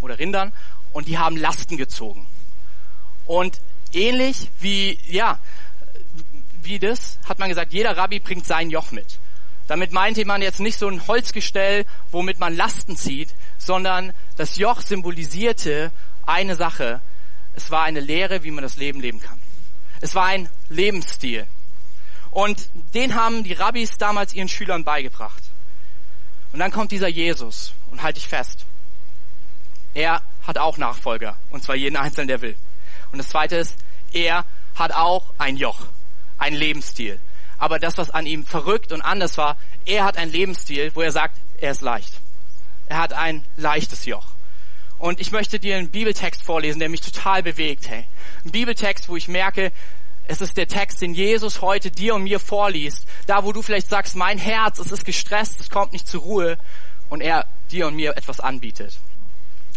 [0.01, 0.51] oder Rindern,
[0.91, 2.25] und die haben Lasten gezogen.
[3.25, 3.61] Und
[3.93, 5.39] ähnlich wie, ja,
[6.63, 9.19] wie das, hat man gesagt, jeder Rabbi bringt sein Joch mit.
[9.67, 14.81] Damit meinte man jetzt nicht so ein Holzgestell, womit man Lasten zieht, sondern das Joch
[14.81, 15.91] symbolisierte
[16.25, 17.01] eine Sache.
[17.55, 19.39] Es war eine Lehre, wie man das Leben leben kann.
[20.01, 21.45] Es war ein Lebensstil.
[22.31, 25.43] Und den haben die Rabbis damals ihren Schülern beigebracht.
[26.51, 28.65] Und dann kommt dieser Jesus und halte ich fest.
[29.93, 32.55] Er hat auch Nachfolger, und zwar jeden Einzelnen, der will.
[33.11, 33.75] Und das Zweite ist,
[34.13, 34.45] er
[34.75, 35.85] hat auch ein Joch,
[36.39, 37.19] ein Lebensstil.
[37.57, 41.11] Aber das, was an ihm verrückt und anders war, er hat ein Lebensstil, wo er
[41.11, 42.13] sagt, er ist leicht.
[42.87, 44.25] Er hat ein leichtes Joch.
[44.97, 47.89] Und ich möchte dir einen Bibeltext vorlesen, der mich total bewegt.
[47.89, 48.05] Hey,
[48.43, 49.71] ein Bibeltext, wo ich merke,
[50.27, 53.05] es ist der Text, den Jesus heute dir und mir vorliest.
[53.25, 56.57] Da, wo du vielleicht sagst, mein Herz, es ist gestresst, es kommt nicht zur Ruhe.
[57.09, 58.99] Und er dir und mir etwas anbietet.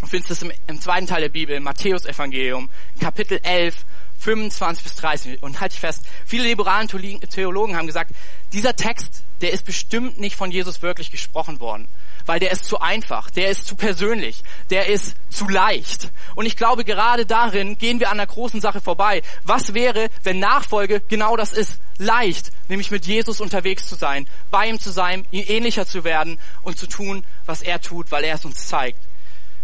[0.01, 2.69] Du findest es im, im zweiten Teil der Bibel, im Matthäus-Evangelium,
[3.01, 3.77] Kapitel 11,
[4.23, 5.43] 25 bis 30.
[5.43, 8.13] Und halt dich fest, viele liberalen Theologen haben gesagt,
[8.53, 11.89] dieser Text, der ist bestimmt nicht von Jesus wirklich gesprochen worden
[12.27, 16.11] weil der ist zu einfach, der ist zu persönlich, der ist zu leicht.
[16.35, 19.23] Und ich glaube, gerade darin gehen wir an der großen Sache vorbei.
[19.45, 21.79] Was wäre, wenn Nachfolge genau das ist?
[21.99, 26.39] Leicht, nämlich mit Jesus unterwegs zu sein, bei ihm zu sein, ihm ähnlicher zu werden
[26.63, 28.99] und zu tun, was er tut, weil er es uns zeigt.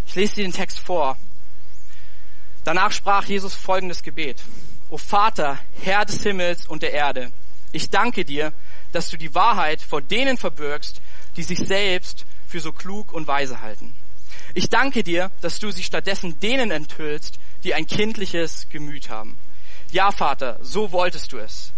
[0.06, 1.16] Ich lese dir den Text vor.
[2.64, 4.42] Danach sprach Jesus folgendes Gebet.
[4.90, 7.30] O Vater, Herr des Himmels und der Erde,
[7.72, 8.52] ich danke dir,
[8.92, 11.00] dass du die Wahrheit vor denen verbirgst,
[11.36, 13.94] die sich selbst für so klug und weise halten.
[14.54, 19.36] Ich danke dir, dass du sie stattdessen denen enthüllst, die ein kindliches Gemüt haben.
[19.90, 21.72] Ja, Vater, so wolltest du es.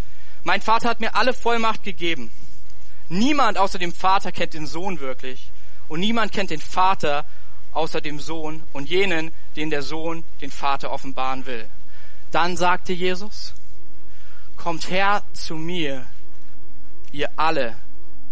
[0.45, 2.31] Mein Vater hat mir alle Vollmacht gegeben.
[3.09, 5.51] Niemand außer dem Vater kennt den Sohn wirklich.
[5.89, 7.25] Und niemand kennt den Vater
[7.73, 11.69] außer dem Sohn und jenen, den der Sohn den Vater offenbaren will.
[12.31, 13.53] Dann sagte Jesus,
[14.57, 16.07] kommt her zu mir,
[17.13, 17.77] ihr alle,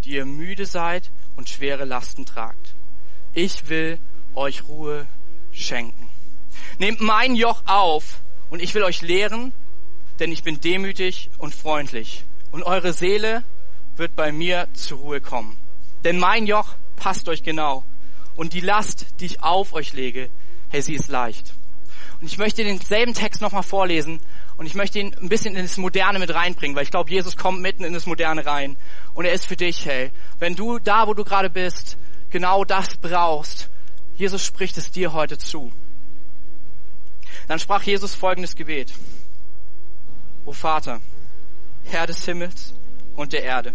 [0.05, 2.75] die ihr müde seid und schwere Lasten tragt.
[3.35, 3.99] Ich will
[4.35, 5.07] euch Ruhe
[5.53, 6.09] schenken.
[6.79, 9.53] Nehmt mein Joch auf und ich will euch lehren,
[10.21, 13.45] denn ich bin demütig und freundlich und eure Seele
[13.97, 15.59] wird bei mir zur Ruhe kommen.
[16.05, 17.85] Denn mein Joch passt euch genau
[18.35, 20.31] und die Last, die ich auf euch lege,
[20.71, 21.53] hey, sie ist leicht.
[22.21, 24.21] Und ich möchte denselben Text nochmal vorlesen
[24.57, 27.37] und ich möchte ihn ein bisschen in das Moderne mit reinbringen, weil ich glaube, Jesus
[27.37, 28.77] kommt mitten in das Moderne rein.
[29.15, 30.11] Und er ist für dich, hey.
[30.41, 31.97] Wenn du da, wo du gerade bist,
[32.31, 33.69] genau das brauchst,
[34.17, 35.73] Jesus spricht es dir heute zu.
[37.47, 38.93] Dann sprach Jesus folgendes Gebet.
[40.45, 41.01] O Vater,
[41.85, 42.75] Herr des Himmels
[43.15, 43.73] und der Erde,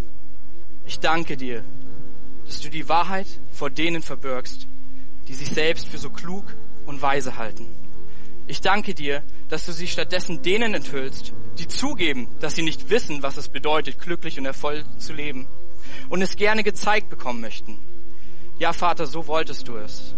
[0.86, 1.64] ich danke dir,
[2.46, 4.68] dass du die Wahrheit vor denen verbirgst,
[5.30, 6.44] die sich selbst für so klug
[6.86, 7.68] und weise halten.
[8.48, 13.24] Ich danke dir, dass du sie stattdessen denen enthüllst, die zugeben, dass sie nicht wissen,
[13.24, 15.48] was es bedeutet, glücklich und erfolg zu leben
[16.10, 17.80] und es gerne gezeigt bekommen möchten.
[18.58, 20.14] Ja, Vater, so wolltest du es.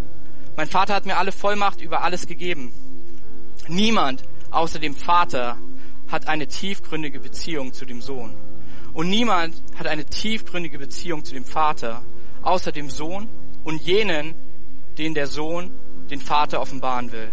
[0.55, 2.71] Mein Vater hat mir alle Vollmacht über alles gegeben.
[3.67, 5.57] Niemand außer dem Vater
[6.07, 8.33] hat eine tiefgründige Beziehung zu dem Sohn.
[8.93, 12.01] Und niemand hat eine tiefgründige Beziehung zu dem Vater,
[12.41, 13.27] außer dem Sohn
[13.63, 14.33] und jenen,
[14.97, 15.71] den der Sohn
[16.09, 17.29] den Vater offenbaren will.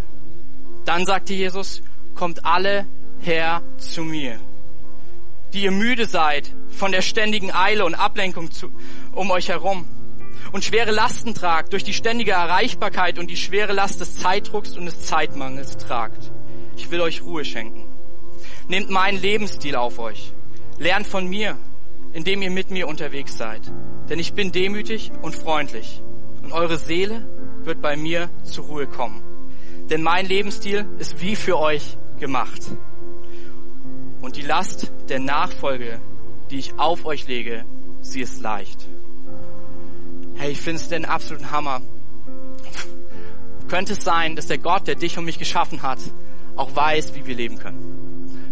[0.85, 1.83] Dann sagte Jesus,
[2.15, 2.87] kommt alle
[3.21, 4.39] her zu mir,
[5.53, 8.71] die ihr müde seid von der ständigen Eile und Ablenkung zu,
[9.13, 9.87] um euch herum
[10.51, 14.87] und schwere Lasten tragt, durch die ständige Erreichbarkeit und die schwere Last des Zeitdrucks und
[14.87, 16.31] des Zeitmangels tragt.
[16.77, 17.85] Ich will euch Ruhe schenken.
[18.69, 20.33] Nehmt meinen Lebensstil auf euch.
[20.79, 21.57] Lernt von mir,
[22.13, 23.63] indem ihr mit mir unterwegs seid.
[24.09, 26.03] Denn ich bin demütig und freundlich.
[26.43, 27.27] Und eure Seele
[27.65, 29.23] wird bei mir zur Ruhe kommen.
[29.91, 32.63] Denn mein Lebensstil ist wie für euch gemacht.
[34.21, 36.01] Und die Last der Nachfolge,
[36.51, 37.65] die ich auf euch lege,
[38.01, 38.87] sie ist leicht.
[40.35, 41.83] Hey, ich finde es den absoluten Hammer.
[43.69, 45.99] Könnte es sein, dass der Gott, der dich und mich geschaffen hat,
[46.57, 48.02] auch weiß, wie wir leben können?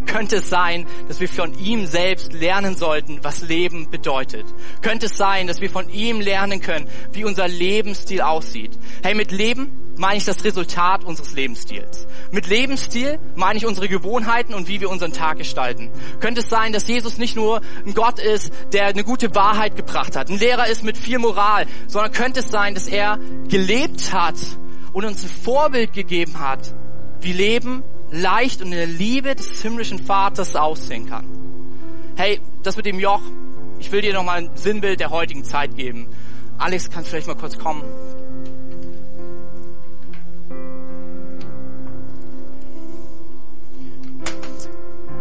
[0.06, 4.44] Könnte es sein, dass wir von ihm selbst lernen sollten, was Leben bedeutet?
[4.82, 8.78] Könnte es sein, dass wir von ihm lernen können, wie unser Lebensstil aussieht?
[9.02, 12.06] Hey, mit Leben meine ich das Resultat unseres Lebensstils.
[12.32, 15.90] Mit Lebensstil meine ich unsere Gewohnheiten und wie wir unseren Tag gestalten.
[16.20, 20.16] Könnte es sein, dass Jesus nicht nur ein Gott ist, der eine gute Wahrheit gebracht
[20.16, 24.36] hat, ein Lehrer ist mit viel Moral, sondern könnte es sein, dass er gelebt hat
[24.92, 26.74] und uns ein Vorbild gegeben hat,
[27.20, 31.24] wie Leben leicht und in der Liebe des himmlischen Vaters aussehen kann.
[32.16, 33.22] Hey, das mit dem Joch,
[33.78, 36.06] ich will dir nochmal ein Sinnbild der heutigen Zeit geben.
[36.58, 37.82] Alex, kannst du vielleicht mal kurz kommen?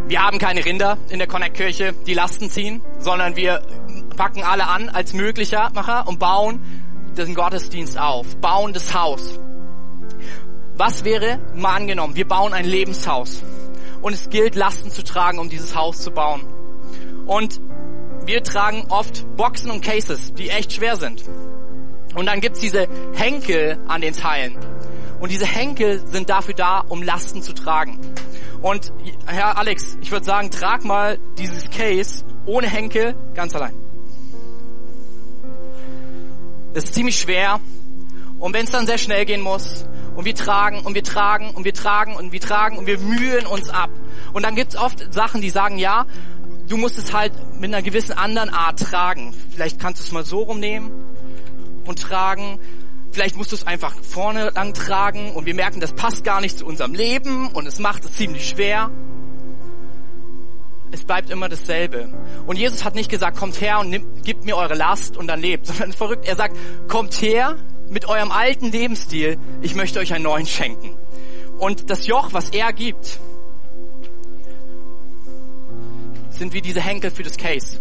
[0.07, 3.61] Wir haben keine Rinder in der Connect-Kirche, die Lasten ziehen, sondern wir
[4.17, 6.59] packen alle an als möglicher Macher und bauen
[7.15, 9.39] den Gottesdienst auf, bauen das Haus.
[10.79, 13.43] Was wäre, mal angenommen, wir bauen ein Lebenshaus
[14.01, 16.41] und es gilt, Lasten zu tragen, um dieses Haus zu bauen.
[17.25, 17.59] Und
[18.23, 21.21] wir tragen oft Boxen und Cases, die echt schwer sind.
[22.15, 24.55] Und dann gibt's diese Henkel an den Teilen.
[25.19, 27.99] Und diese Henkel sind dafür da, um Lasten zu tragen.
[28.61, 28.93] Und
[29.25, 33.75] Herr Alex, ich würde sagen, trag mal dieses Case ohne Henkel ganz allein.
[36.73, 37.59] Das ist ziemlich schwer.
[38.39, 39.85] Und wenn es dann sehr schnell gehen muss,
[40.19, 43.45] und wir tragen und wir tragen und wir tragen und wir tragen und wir mühen
[43.45, 43.89] uns ab.
[44.33, 46.05] Und dann gibt's oft Sachen, die sagen, ja,
[46.67, 49.33] du musst es halt mit einer gewissen anderen Art tragen.
[49.53, 50.91] Vielleicht kannst du es mal so rumnehmen
[51.85, 52.59] und tragen.
[53.13, 56.57] Vielleicht musst du es einfach vorne lang tragen und wir merken, das passt gar nicht
[56.57, 58.91] zu unserem Leben und es macht es ziemlich schwer.
[60.91, 62.09] Es bleibt immer dasselbe.
[62.45, 65.39] Und Jesus hat nicht gesagt, kommt her und nimmt, gibt mir eure Last und dann
[65.39, 66.27] lebt, sondern verrückt.
[66.27, 66.57] Er sagt,
[66.89, 67.55] kommt her
[67.89, 70.95] mit eurem alten Lebensstil, ich möchte euch einen neuen schenken.
[71.57, 73.19] Und das Joch, was er gibt,
[76.29, 77.79] sind wie diese Henkel für das Case.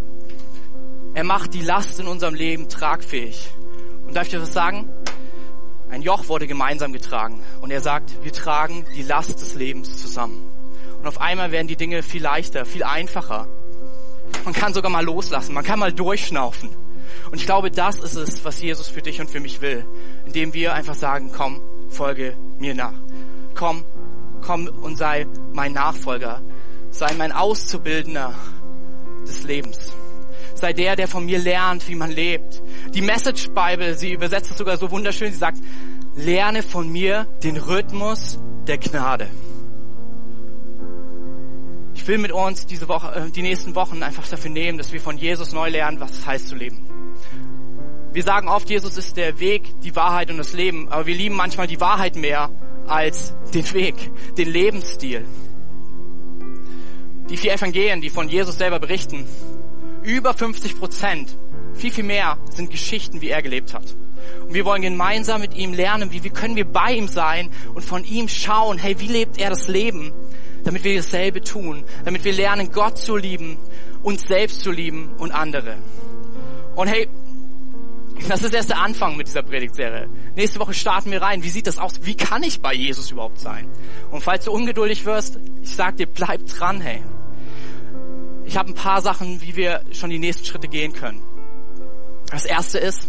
[1.14, 3.49] Er macht die Last in unserem Leben tragfähig.
[4.07, 4.88] Und darf ich dir was sagen?
[5.90, 7.40] Ein Joch wurde gemeinsam getragen.
[7.61, 10.42] Und er sagt, wir tragen die Last des Lebens zusammen.
[10.99, 13.47] Und auf einmal werden die Dinge viel leichter, viel einfacher.
[14.44, 16.71] Man kann sogar mal loslassen, man kann mal durchschnaufen.
[17.31, 19.85] Und ich glaube, das ist es, was Jesus für dich und für mich will,
[20.27, 22.94] indem wir einfach sagen, komm, folge mir nach.
[23.55, 23.85] Komm,
[24.40, 26.42] komm und sei mein Nachfolger.
[26.91, 28.35] Sei mein Auszubildender
[29.26, 29.93] des Lebens.
[30.55, 32.62] Sei der, der von mir lernt, wie man lebt.
[32.95, 35.59] Die Message Bible, sie übersetzt es sogar so wunderschön, sie sagt,
[36.16, 39.28] lerne von mir den Rhythmus der Gnade.
[41.95, 45.01] Ich will mit uns diese Woche, äh, die nächsten Wochen einfach dafür nehmen, dass wir
[45.01, 46.88] von Jesus neu lernen, was es heißt zu leben.
[48.13, 51.37] Wir sagen oft, Jesus ist der Weg, die Wahrheit und das Leben, aber wir lieben
[51.37, 52.51] manchmal die Wahrheit mehr
[52.87, 53.95] als den Weg,
[54.37, 55.25] den Lebensstil.
[57.29, 59.27] Die vier Evangelien, die von Jesus selber berichten,
[60.03, 61.37] über 50 Prozent
[61.75, 63.95] viel, viel mehr sind Geschichten, wie er gelebt hat.
[64.47, 67.85] Und wir wollen gemeinsam mit ihm lernen, wie, wie können wir bei ihm sein und
[67.85, 70.13] von ihm schauen, hey, wie lebt er das Leben,
[70.65, 73.59] damit wir dasselbe tun, damit wir lernen, Gott zu lieben,
[74.03, 75.77] uns selbst zu lieben und andere.
[76.75, 77.09] Und hey,
[78.27, 80.09] das ist erst der Anfang mit dieser Predigtserie.
[80.35, 81.43] Nächste Woche starten wir rein.
[81.43, 82.01] Wie sieht das aus?
[82.03, 83.69] Wie kann ich bei Jesus überhaupt sein?
[84.11, 87.03] Und falls du ungeduldig wirst, ich sag dir, bleib dran, hey.
[88.45, 91.23] Ich habe ein paar Sachen, wie wir schon die nächsten Schritte gehen können.
[92.31, 93.07] Das erste ist,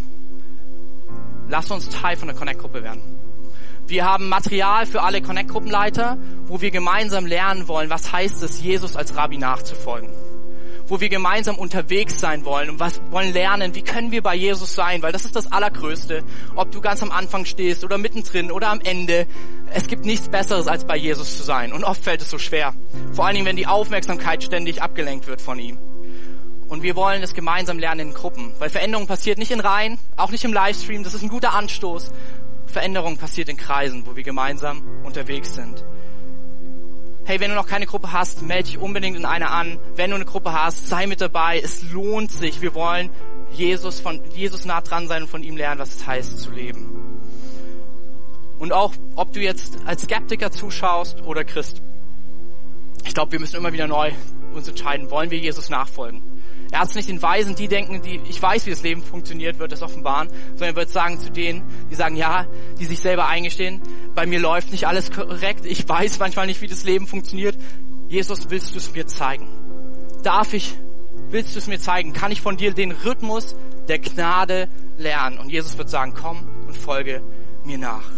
[1.48, 3.02] lass uns Teil von der Connect-Gruppe werden.
[3.86, 8.96] Wir haben Material für alle Connect-Gruppenleiter, wo wir gemeinsam lernen wollen, was heißt es, Jesus
[8.96, 10.10] als Rabbi nachzufolgen
[10.90, 14.74] wo wir gemeinsam unterwegs sein wollen und was wollen lernen, wie können wir bei Jesus
[14.74, 16.24] sein, weil das ist das Allergrößte.
[16.56, 19.28] Ob du ganz am Anfang stehst oder mittendrin oder am Ende,
[19.72, 21.72] es gibt nichts Besseres als bei Jesus zu sein.
[21.72, 22.74] Und oft fällt es so schwer.
[23.12, 25.78] Vor allen Dingen, wenn die Aufmerksamkeit ständig abgelenkt wird von ihm.
[26.68, 30.30] Und wir wollen es gemeinsam lernen in Gruppen, weil Veränderung passiert nicht in Reihen, auch
[30.30, 32.10] nicht im Livestream, das ist ein guter Anstoß.
[32.66, 35.84] Veränderung passiert in Kreisen, wo wir gemeinsam unterwegs sind
[37.30, 39.78] hey, wenn du noch keine Gruppe hast, melde dich unbedingt in einer an.
[39.94, 41.60] Wenn du eine Gruppe hast, sei mit dabei.
[41.60, 42.60] Es lohnt sich.
[42.60, 43.08] Wir wollen
[43.52, 46.90] Jesus von Jesus nah dran sein und von ihm lernen, was es heißt zu leben.
[48.58, 51.80] Und auch, ob du jetzt als Skeptiker zuschaust oder Christ.
[53.06, 54.10] Ich glaube, wir müssen immer wieder neu
[54.52, 56.22] uns entscheiden, wollen wir Jesus nachfolgen?
[56.72, 59.58] Er hat es nicht den Weisen, die denken, die, ich weiß, wie das Leben funktioniert,
[59.58, 62.46] wird es offenbaren, sondern er wird sagen zu denen, die sagen, ja,
[62.78, 63.80] die sich selber eingestehen,
[64.14, 67.56] bei mir läuft nicht alles korrekt, ich weiß manchmal nicht, wie das Leben funktioniert.
[68.08, 69.48] Jesus, willst du es mir zeigen?
[70.22, 70.74] Darf ich,
[71.30, 72.12] willst du es mir zeigen?
[72.12, 73.56] Kann ich von dir den Rhythmus
[73.88, 75.38] der Gnade lernen?
[75.38, 77.22] Und Jesus wird sagen, komm und folge
[77.64, 78.10] mir nach.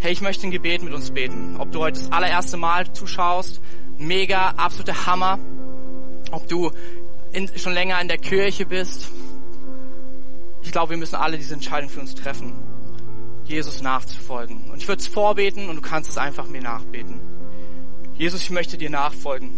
[0.00, 1.56] Hey, ich möchte ein Gebet mit uns beten.
[1.58, 3.60] Ob du heute das allererste Mal zuschaust,
[3.98, 5.38] mega, absoluter Hammer.
[6.32, 6.72] Ob du
[7.32, 9.08] in, schon länger in der Kirche bist.
[10.62, 12.52] Ich glaube, wir müssen alle diese Entscheidung für uns treffen,
[13.44, 14.70] Jesus nachzufolgen.
[14.70, 17.20] Und ich würde es vorbeten und du kannst es einfach mir nachbeten.
[18.16, 19.50] Jesus, ich möchte dir nachfolgen.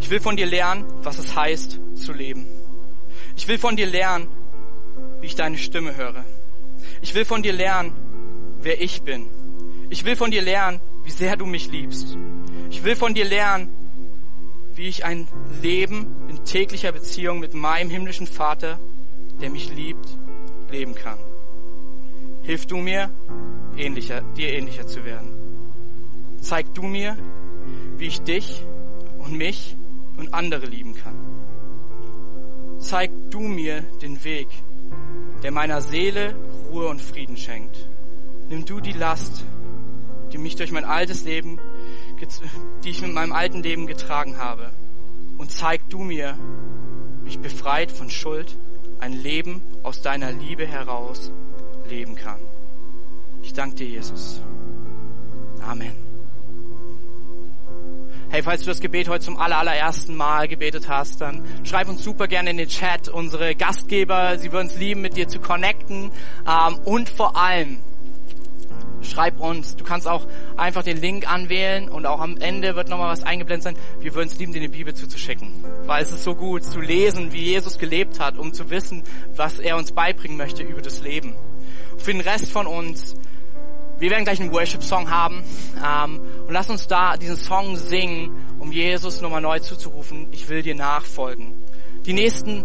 [0.00, 2.46] Ich will von dir lernen, was es heißt zu leben.
[3.36, 4.28] Ich will von dir lernen,
[5.20, 6.24] wie ich deine Stimme höre.
[7.00, 7.92] Ich will von dir lernen,
[8.62, 9.28] wer ich bin.
[9.90, 12.16] Ich will von dir lernen, wie sehr du mich liebst.
[12.70, 13.68] Ich will von dir lernen,
[14.74, 15.28] wie ich ein
[15.62, 18.78] Leben in täglicher Beziehung mit meinem himmlischen Vater,
[19.40, 20.08] der mich liebt,
[20.70, 21.18] leben kann.
[22.42, 23.10] Hilf du mir,
[23.76, 25.28] ähnlicher, dir ähnlicher zu werden.
[26.40, 27.16] Zeig du mir,
[27.98, 28.64] wie ich dich
[29.18, 29.76] und mich
[30.16, 31.14] und andere lieben kann.
[32.78, 34.48] Zeig du mir den Weg,
[35.42, 36.34] der meiner Seele
[36.70, 37.88] Ruhe und Frieden schenkt.
[38.48, 39.44] Nimm du die Last,
[40.32, 41.58] die mich durch mein altes Leben
[42.84, 44.70] die ich mit meinem alten Leben getragen habe.
[45.38, 46.38] Und zeig du mir,
[47.24, 48.56] wie ich befreit von Schuld
[49.00, 51.32] ein Leben aus deiner Liebe heraus
[51.88, 52.40] leben kann.
[53.42, 54.40] Ich danke dir, Jesus.
[55.60, 56.12] Amen.
[58.30, 62.28] Hey, falls du das Gebet heute zum allerersten Mal gebetet hast, dann schreib uns super
[62.28, 63.08] gerne in den Chat.
[63.08, 66.10] Unsere Gastgeber, sie würden es lieben, mit dir zu connecten.
[66.48, 67.78] Ähm, und vor allem,
[69.04, 69.76] schreib uns.
[69.76, 70.26] Du kannst auch
[70.56, 73.76] einfach den Link anwählen und auch am Ende wird nochmal was eingeblendet sein.
[74.00, 75.64] Wir würden es lieben, dir eine Bibel zuzuschicken.
[75.86, 79.02] Weil es ist so gut zu lesen, wie Jesus gelebt hat, um zu wissen,
[79.36, 81.34] was er uns beibringen möchte über das Leben.
[81.98, 83.14] Für den Rest von uns,
[83.98, 85.44] wir werden gleich einen Worship-Song haben
[85.84, 90.62] ähm, und lass uns da diesen Song singen, um Jesus nochmal neu zuzurufen, ich will
[90.62, 91.54] dir nachfolgen.
[92.04, 92.64] Die nächsten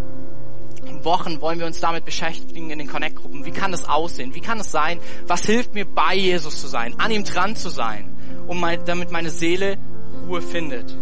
[1.03, 3.45] Wochen wollen wir uns damit beschäftigen in den Connect-Gruppen.
[3.45, 4.35] Wie kann das aussehen?
[4.35, 4.99] Wie kann es sein?
[5.25, 6.95] Was hilft mir bei Jesus zu sein?
[6.99, 8.15] An ihm dran zu sein,
[8.47, 9.77] um mein, damit meine Seele
[10.27, 10.95] Ruhe findet.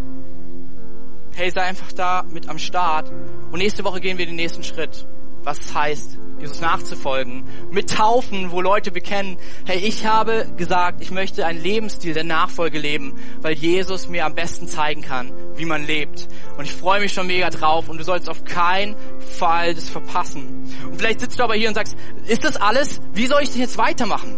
[1.33, 3.11] Hey, sei einfach da mit am Start.
[3.51, 5.05] Und nächste Woche gehen wir den nächsten Schritt.
[5.43, 7.43] Was heißt, Jesus nachzufolgen.
[7.71, 12.77] Mit Taufen, wo Leute bekennen, hey, ich habe gesagt, ich möchte einen Lebensstil der Nachfolge
[12.77, 16.27] leben, weil Jesus mir am besten zeigen kann, wie man lebt.
[16.55, 20.71] Und ich freue mich schon mega drauf und du sollst auf keinen Fall das verpassen.
[20.85, 23.01] Und vielleicht sitzt du aber hier und sagst, ist das alles?
[23.13, 24.37] Wie soll ich denn jetzt weitermachen?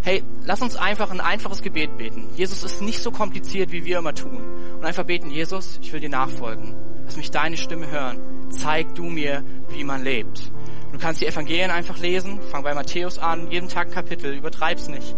[0.00, 2.28] Hey, lass uns einfach ein einfaches Gebet beten.
[2.34, 4.40] Jesus ist nicht so kompliziert, wie wir immer tun.
[4.74, 6.74] Und einfach beten, Jesus, ich will dir nachfolgen.
[7.04, 8.18] Lass mich deine Stimme hören.
[8.50, 10.50] Zeig du mir, wie man lebt.
[10.96, 15.14] Du kannst die Evangelien einfach lesen, fang bei Matthäus an, jeden Tag Kapitel, übertreib's nicht.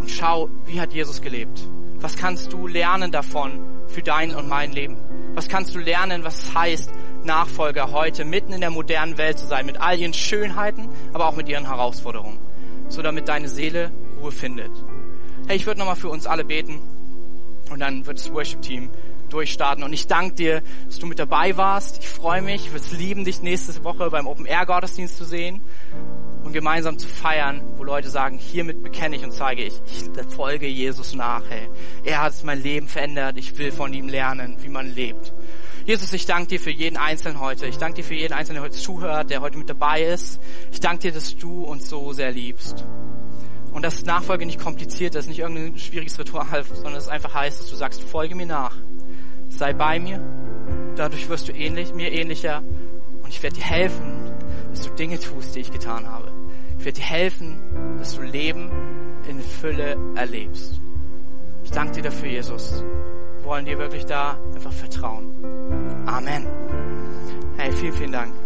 [0.00, 1.60] Und schau, wie hat Jesus gelebt?
[2.00, 4.96] Was kannst du lernen davon für dein und mein Leben?
[5.36, 6.90] Was kannst du lernen, was es heißt,
[7.22, 11.36] Nachfolger heute mitten in der modernen Welt zu sein, mit all ihren Schönheiten, aber auch
[11.36, 12.40] mit ihren Herausforderungen,
[12.88, 14.72] so damit deine Seele Ruhe findet.
[15.46, 16.80] Hey, ich würde nochmal für uns alle beten
[17.70, 18.90] und dann wird das Worship-Team
[19.28, 19.84] durchstarten.
[19.84, 21.98] Und ich danke dir, dass du mit dabei warst.
[21.98, 25.24] Ich freue mich, ich würde es lieben, dich nächste Woche beim Open Air Gottesdienst zu
[25.24, 25.62] sehen
[26.46, 30.68] und gemeinsam zu feiern, wo Leute sagen, hiermit bekenne ich und zeige ich, ich folge
[30.68, 31.42] Jesus nach.
[31.48, 31.68] Hey.
[32.04, 35.32] Er hat mein Leben verändert, ich will von ihm lernen, wie man lebt.
[35.86, 37.66] Jesus, ich danke dir für jeden Einzelnen heute.
[37.66, 40.40] Ich danke dir für jeden Einzelnen, der heute zuhört, der heute mit dabei ist.
[40.72, 42.84] Ich danke dir, dass du uns so sehr liebst.
[43.72, 47.70] Und dass Nachfolge nicht kompliziert ist, nicht irgendein schwieriges Ritual, sondern es einfach heißt, dass
[47.70, 48.74] du sagst, folge mir nach.
[49.56, 50.20] Sei bei mir.
[50.96, 52.62] Dadurch wirst du ähnlich, mir ähnlicher.
[53.22, 54.12] Und ich werde dir helfen,
[54.70, 56.30] dass du Dinge tust, die ich getan habe.
[56.78, 57.58] Ich werde dir helfen,
[57.98, 58.70] dass du Leben
[59.28, 60.80] in Fülle erlebst.
[61.64, 62.84] Ich danke dir dafür, Jesus.
[63.38, 65.34] Wir wollen dir wirklich da einfach vertrauen.
[66.06, 66.46] Amen.
[67.56, 68.45] Hey, vielen, vielen Dank.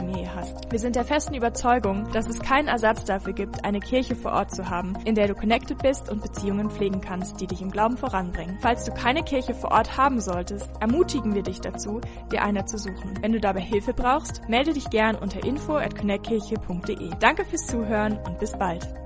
[0.00, 0.72] Familie hast.
[0.72, 4.54] Wir sind der festen Überzeugung, dass es keinen Ersatz dafür gibt, eine Kirche vor Ort
[4.54, 7.98] zu haben, in der du connected bist und Beziehungen pflegen kannst, die dich im Glauben
[7.98, 8.58] voranbringen.
[8.62, 12.00] Falls du keine Kirche vor Ort haben solltest, ermutigen wir dich dazu,
[12.32, 13.18] dir eine zu suchen.
[13.20, 17.10] Wenn du dabei Hilfe brauchst, melde dich gern unter info at connectkirche.de.
[17.20, 19.00] Danke fürs Zuhören und bis bald.